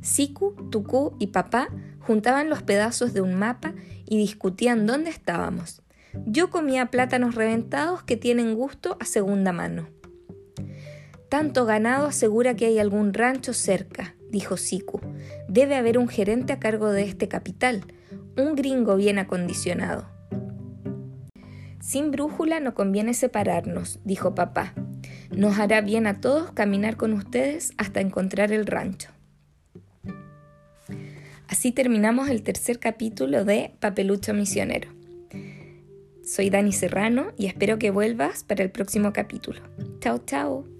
Siku, 0.00 0.54
Tuku 0.70 1.14
y 1.18 1.28
papá 1.28 1.68
juntaban 2.00 2.48
los 2.48 2.62
pedazos 2.62 3.12
de 3.12 3.20
un 3.20 3.34
mapa 3.34 3.74
y 4.06 4.16
discutían 4.16 4.86
dónde 4.86 5.10
estábamos. 5.10 5.82
Yo 6.26 6.50
comía 6.50 6.86
plátanos 6.86 7.34
reventados 7.34 8.02
que 8.02 8.16
tienen 8.16 8.54
gusto 8.54 8.96
a 9.00 9.04
segunda 9.04 9.52
mano. 9.52 9.88
Tanto 11.28 11.66
ganado 11.66 12.06
asegura 12.06 12.54
que 12.54 12.66
hay 12.66 12.78
algún 12.78 13.12
rancho 13.12 13.52
cerca, 13.52 14.14
dijo 14.30 14.56
Siku. 14.56 15.00
Debe 15.48 15.76
haber 15.76 15.98
un 15.98 16.08
gerente 16.08 16.52
a 16.52 16.58
cargo 16.58 16.90
de 16.90 17.02
este 17.02 17.28
capital, 17.28 17.84
un 18.36 18.54
gringo 18.54 18.96
bien 18.96 19.18
acondicionado. 19.18 20.08
Sin 21.80 22.10
brújula 22.10 22.60
no 22.60 22.74
conviene 22.74 23.14
separarnos, 23.14 24.00
dijo 24.04 24.34
papá. 24.34 24.74
Nos 25.30 25.58
hará 25.58 25.80
bien 25.80 26.06
a 26.06 26.20
todos 26.20 26.50
caminar 26.52 26.96
con 26.96 27.12
ustedes 27.12 27.72
hasta 27.76 28.00
encontrar 28.00 28.52
el 28.52 28.66
rancho. 28.66 29.10
Así 31.48 31.72
terminamos 31.72 32.28
el 32.28 32.42
tercer 32.42 32.78
capítulo 32.78 33.44
de 33.44 33.74
Papelucho 33.80 34.34
Misionero. 34.34 34.97
Soy 36.28 36.50
Dani 36.50 36.72
Serrano 36.72 37.32
y 37.38 37.46
espero 37.46 37.78
que 37.78 37.90
vuelvas 37.90 38.44
para 38.44 38.62
el 38.62 38.70
próximo 38.70 39.14
capítulo. 39.14 39.62
Chao, 40.00 40.18
chao. 40.26 40.77